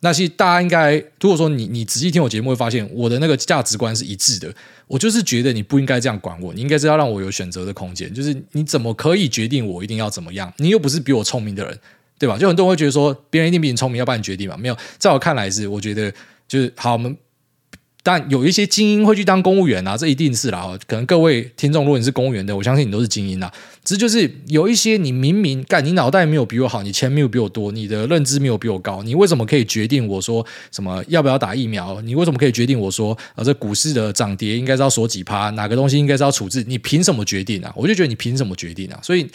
[0.00, 4.52] 那其实大家应该，如果说你你仔细听我节目，会发现我的那个价值观是一致的。
[4.86, 8.12] 我就是觉得你不应该这样管我，你应该是要让我有选择的空间。
[8.12, 10.52] 就是你怎么可以决定我一定要怎么样？
[10.56, 11.78] 你又不是比我聪明的人，
[12.18, 12.36] 对吧？
[12.38, 14.56] 就很多人会觉得说别人一定比你聪明，要帮你决定嘛？
[14.56, 16.12] 没有，在我看来是，我觉得
[16.48, 17.16] 就是好，我们。
[18.02, 20.78] 但有一些精英会去当公务员啊，这一定是啦。
[20.86, 23.52] 可能各位听众，如果你是公务员的，我相信你都是精英啦。
[23.84, 32.00] 只是就是有一些你明明干，你脑袋没有比我好，你钱没有比我多，你的认知没有比我高，你为什么可以决定我说什么要不要打疫苗？
[32.00, 36.64] 你为什么可以决定我说啊，这股市的涨跌应该是要锁几趴，哪个东西应该是要处置？
[36.66, 37.72] 你凭什么决定啊？
[37.76, 38.98] 我就觉得你凭什么决定啊？
[39.02, 39.26] 所以。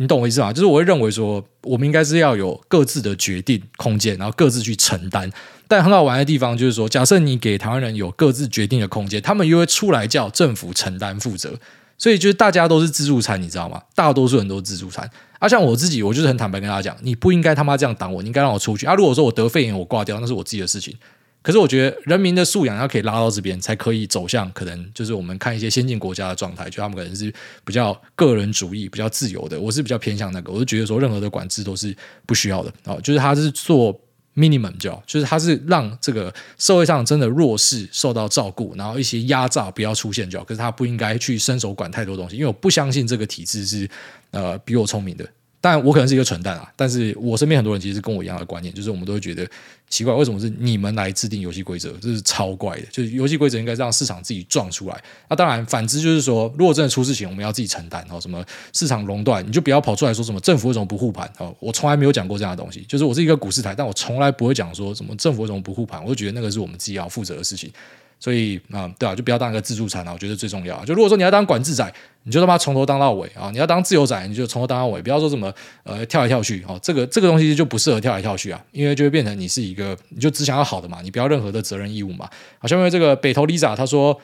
[0.00, 0.52] 你懂我意思吗？
[0.52, 5.28] 就是我会认为说，我们应该是要有各自的决定空间，然后各自去承担。
[5.68, 11.58] 但很好玩的地方就是说，假设你给台湾人有各自决定的空间，他们又会出来叫政府承担负责。
[12.00, 13.82] 所以就是大家都是自助餐，你知道吗？
[13.92, 15.10] 大多数人都是自助餐。
[15.40, 18.86] 啊，像我自己，我就是很坦白跟大家讲，你不应该他妈这样挡我，你应该让我出去。
[18.86, 20.96] 啊，如果说我得肺炎我挂掉，那是我自己的事情。
[21.42, 27.32] 可是我觉得人民的素养要可以拉到这边，才可以走向可能就是我们看一些先进国家的状态，就他们可能是
[27.64, 29.58] 比较个人主义、比较自由的。
[29.58, 31.92] 我是比较偏向那个，我就觉得说任何的管制都是
[32.26, 33.92] 不需要的哦，就是他是做
[34.38, 40.44] minimum 就，就是他是让这个社会上真的弱势受到照顾，然后一些压榨不要出现就好。
[40.44, 43.90] 可是他不应该去伸手管太多东西，因为我不相信这个体制是
[44.30, 45.28] 呃比我聪明的。
[45.60, 49.44] 但我可能是一个蠢蛋啊，但是我身边很多人其实跟我一样的观念，就是我们都会觉得
[49.88, 51.90] 奇怪，为什么是你们来制定游戏规则？
[52.00, 55.02] 这是超怪的，就是游戏规则应该让市场自己撞出来。
[55.28, 58.06] 那当然，反之就是说，如果真的出事情，我们要自己承担。
[58.08, 61.28] 哦，什么市场垄断，你就不要跑出来说什么政府为什么不护盘？
[61.38, 62.84] 哦，我从来没有讲过这样的东西。
[62.86, 66.00] 就是我是一个股市台，但我从来不会讲说什么政府为什么不护盘。
[66.02, 67.68] 我就觉得那个是我们自己要负责的事情。
[68.20, 70.84] 所以啊、对啊，就不要当一个自助餐啊，我觉得最重要啊。
[70.84, 71.94] 就如果说你要当管制仔，
[72.24, 73.50] 你就他妈从头当到尾啊！
[73.52, 75.52] 你要当自由仔，你就从头当到尾，不要说什么
[75.84, 82.28] 呃跳来跳去哦，这个这个东西就不适合跳来跳去啊，因为就会变成你是一个，你就只想要好的嘛，你不要任何的责任义务嘛。
[82.58, 84.20] 好，下面这个北投 Lisa 他说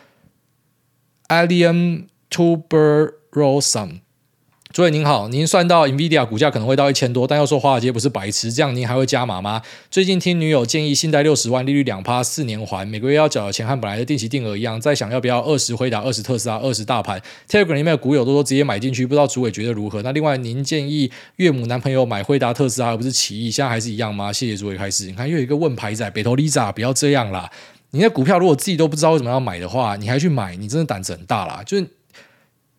[1.29, 4.01] ，Alien Tuberosum。
[4.75, 9.63] 诸位您好，您算到 Nvidia 股价可能会到一千多，但又说华尔街不是白痴，这样您还会加码吗？
[9.89, 17.23] 最近听女友建议，信贷六十万，利率两趴，四年还，每个月要缴的钱和本来的定期定额一样，在想要不要二十辉达，二十特斯拉，二十大盘。
[17.49, 20.03] Telegram 里面的股友都说直接买进去，不知道诸位觉得如何？
[20.03, 24.33] 那另外您建议岳母男朋友买辉达、特斯拉，而不是奇异，现在还是一样吗？
[24.33, 25.07] 谢谢诸位开始。
[25.07, 27.49] 你看又有一个问牌仔，北投 Lisa，不要这样啦！
[27.93, 31.63] 你的股票如果自己都不知道为什么要买的话，你还去买，你真的胆子很大啦！
[31.65, 31.87] 就是。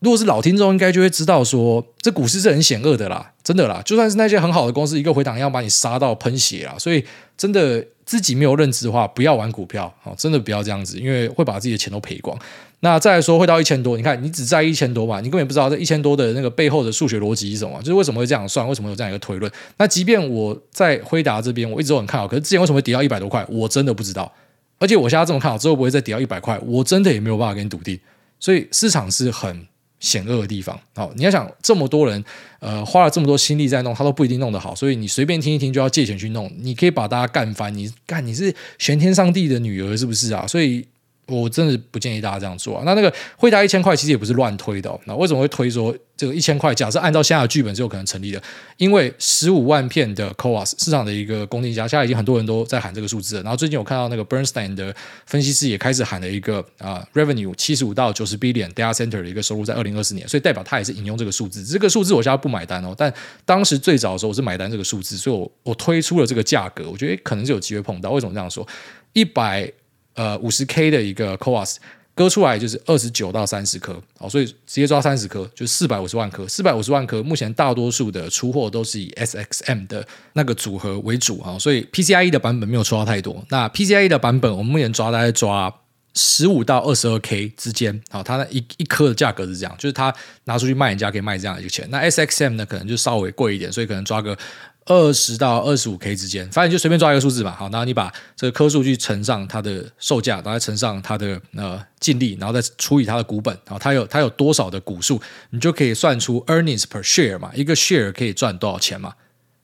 [0.06, 3.82] 如果是老听众，应该就会知道说，这股市是很险恶的啦，真的啦。
[3.84, 6.76] 就算是那些很好的公司，一个回档要把你杀到喷血啦。
[6.78, 7.04] 所以，
[7.36, 12.38] 真的自己没有认知的话，不要玩股票啊，真的不要这样子，因为会把自己的钱都赔光。
[12.82, 19.52] 那再来说，会到一千多，你看你只在一千多嘛，你根本不知道这一千多的那个背后的数学逻辑是什么，就是为什么会这样算，为什么有这样一个推论。
[19.78, 24.32] 那即便我在辉达这边，我一直都很看好，可是之前为什么会跌到一百多块，我真的不知道。
[24.78, 28.00] 而且我现在这么看好，之后不会再跌到一百块，我真的也没有办法给你笃定。
[28.40, 29.66] 所以市场是很。
[30.00, 32.24] 险恶的地方，好，你要想这么多人，
[32.60, 40.46] 呃，花了这么多心力在弄，他都不一定弄得好，所以你随便听一听就要借钱去弄，你可以把大家干翻，你干你是玄天上帝的女儿是不是啊？
[40.48, 40.86] 所以。
[41.28, 42.84] 我真的不建议大家这样做啊。
[42.86, 45.00] 那那个辉达一千块其实也不是乱推的哦。
[45.06, 46.74] 那为什么会推说这个一千块？
[46.74, 48.42] 假设按照现在的剧本是有可能成立的，
[48.78, 53.44] 因为十五万片的 CoWoS 市场的一个供应价，现在已经很多人都在喊这个数字了。
[53.44, 54.96] 然后最近我看到那个 Bernstein 的
[55.26, 61.64] 分析师也开始喊了一个啊 Revenue 七十五到九十 billion data center 的一个收入在二零二四年，所以代表他也是引用这个数字。
[61.64, 63.14] 这个数字我现在不买单哦，但
[63.44, 68.12] 当时最早的时候我是买单这个数字，所以我我推出了这个价格，我觉得可能是有机会碰到。
[68.12, 68.66] 为什么这样说？
[69.14, 69.72] 一百。
[70.16, 71.76] 呃，五十 K 的一个 CoWoS
[72.16, 76.48] 割出来就是二十九到三十颗，好，所以直接抓三十颗，就四百五十万颗。
[76.48, 83.46] 四百五十万颗，目前大多数的出货都是以 SXM 的那个组合为主哈，所以 PCIe 的版本没有出到太多。
[83.50, 85.82] 那 PCIe 的版本，我们目前抓大概抓
[86.14, 91.86] 十五到二十二 K 之间，好，它那一一颗的价格是这样，就是它拿出去卖人家可以卖这样一个钱。
[91.92, 94.38] 那 SXM 呢，可能就稍微贵一点，所以可能抓个。
[94.86, 97.56] 二十到二十五 K 之间，反正就随便抓一个数字吧。
[97.58, 105.20] 好，然后你把这个颗数去乘上它的售价，然后再乘上它的呃净利，然后再除以它的股本，然后它有它有多少的股数，
[105.50, 109.16] 你就可以算出 earnings per share 嘛，一个 share 可以赚多少钱嘛。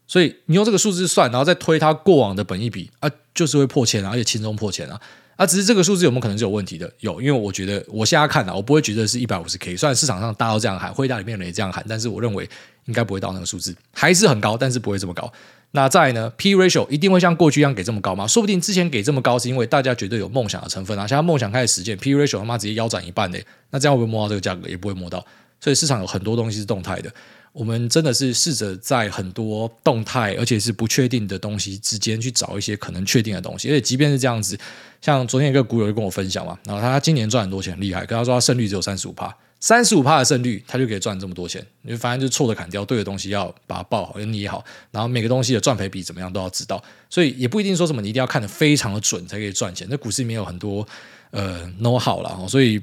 [0.08, 5.00] 所以你用这个数字算，然后再推它过往的本益比啊，就是会破千，而且轻松破千啊。
[5.42, 6.88] 啊，只是这个数字有没有可能是有问题的？
[7.00, 9.76] 有，因为我觉得我现在看啊，我不会觉得是一百五十 K。
[9.76, 12.48] 虽然市场上大家都这样喊，会大里面人也这样喊，但是我认为
[12.86, 15.34] 应该不会到那个数字，还是很高，但是不会这么高。
[15.72, 18.28] 那再来呢，P ratio 一定会像过去一样给这么高吗？
[18.28, 24.70] 说不定之前给这么高是因为大家觉得有梦想的成分啊，现在梦想开始实践，P ratio 他妈直接腰斩一半嘞，那这样会不会摸到这个价格？
[24.70, 25.26] 也不会摸到。
[25.60, 27.12] 所以市场有很多东西是动态的，
[27.54, 33.70] 我们真的是试着在很多动态而且是不确定的东西之间去找一些可能确定的东西。
[33.70, 34.58] 而且即便是这样子，
[35.02, 39.36] 像昨天一个股友就跟我分享嘛，然后他今年赚很多钱，很厉害，跟他说他胜率只有三十五趴。
[39.64, 41.64] 三十五趴的胜率，他就可以赚这么多钱。
[41.84, 46.84] 你就发现，就错的砍掉，对的东西要把它报好，要捏好，然后每个东西的赚赔比怎么样都要知道。
[47.12, 49.86] 所以也不一定说什么你一定要看得非常的准才可以赚钱。
[49.88, 50.88] 那股市里面有很多
[51.30, 52.82] 呃 know how 啦，所以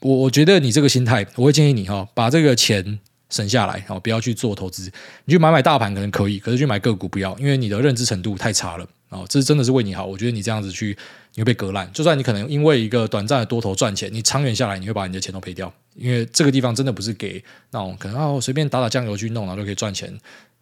[0.00, 2.98] 我我觉得你这个心态，我会建议你哈，把这个钱
[3.30, 4.90] 省下来，然后不要去做投资。
[5.24, 8.86] 你去买买大盘可能可以，可是去买个股不要，因为你的认知程度太差了。
[9.10, 10.04] 哦，这真的是为你好。
[10.04, 10.96] 我觉得你这样子去，
[11.34, 11.90] 你会被割烂。
[11.94, 15.72] 就算你可能因为一个短暂的多头赚钱，你长远下来你会把你的钱都赔掉。
[15.94, 20.14] 因为这个地方真的不是给那种可能啊，我随便打打酱油去弄，然后就可以赚钱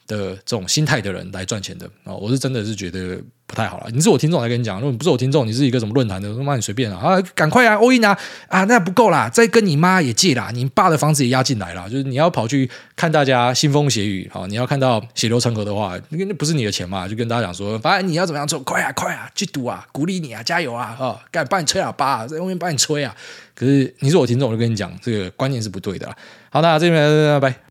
[0.06, 2.14] 的这种心态的人来赚钱的啊。
[2.14, 3.18] 我是真的是觉得。
[3.48, 23.14] 不太好了，你是我听众来跟你讲，如果你不是我听众，你是一个什么论坛的，他妈你随便啊啊，赶快啊，all in 啊啊，那不够啦，再跟你妈也借啦，你爸的房子也押进来了，就是你要跑去看大家腥风血雨，好，你要看到血流成河的话，那那不是你的钱嘛，就跟大家讲说，反正你要怎么样做，快啊快啊，去赌啊，鼓励你啊，加油啊，啊，赶紧帮你吹喇叭，在后面帮你吹啊，
[23.54, 26.16] 可是你是我听众，我就跟你讲，这个观念是不对的啦。
[26.50, 27.65] 好，那这边拜拜。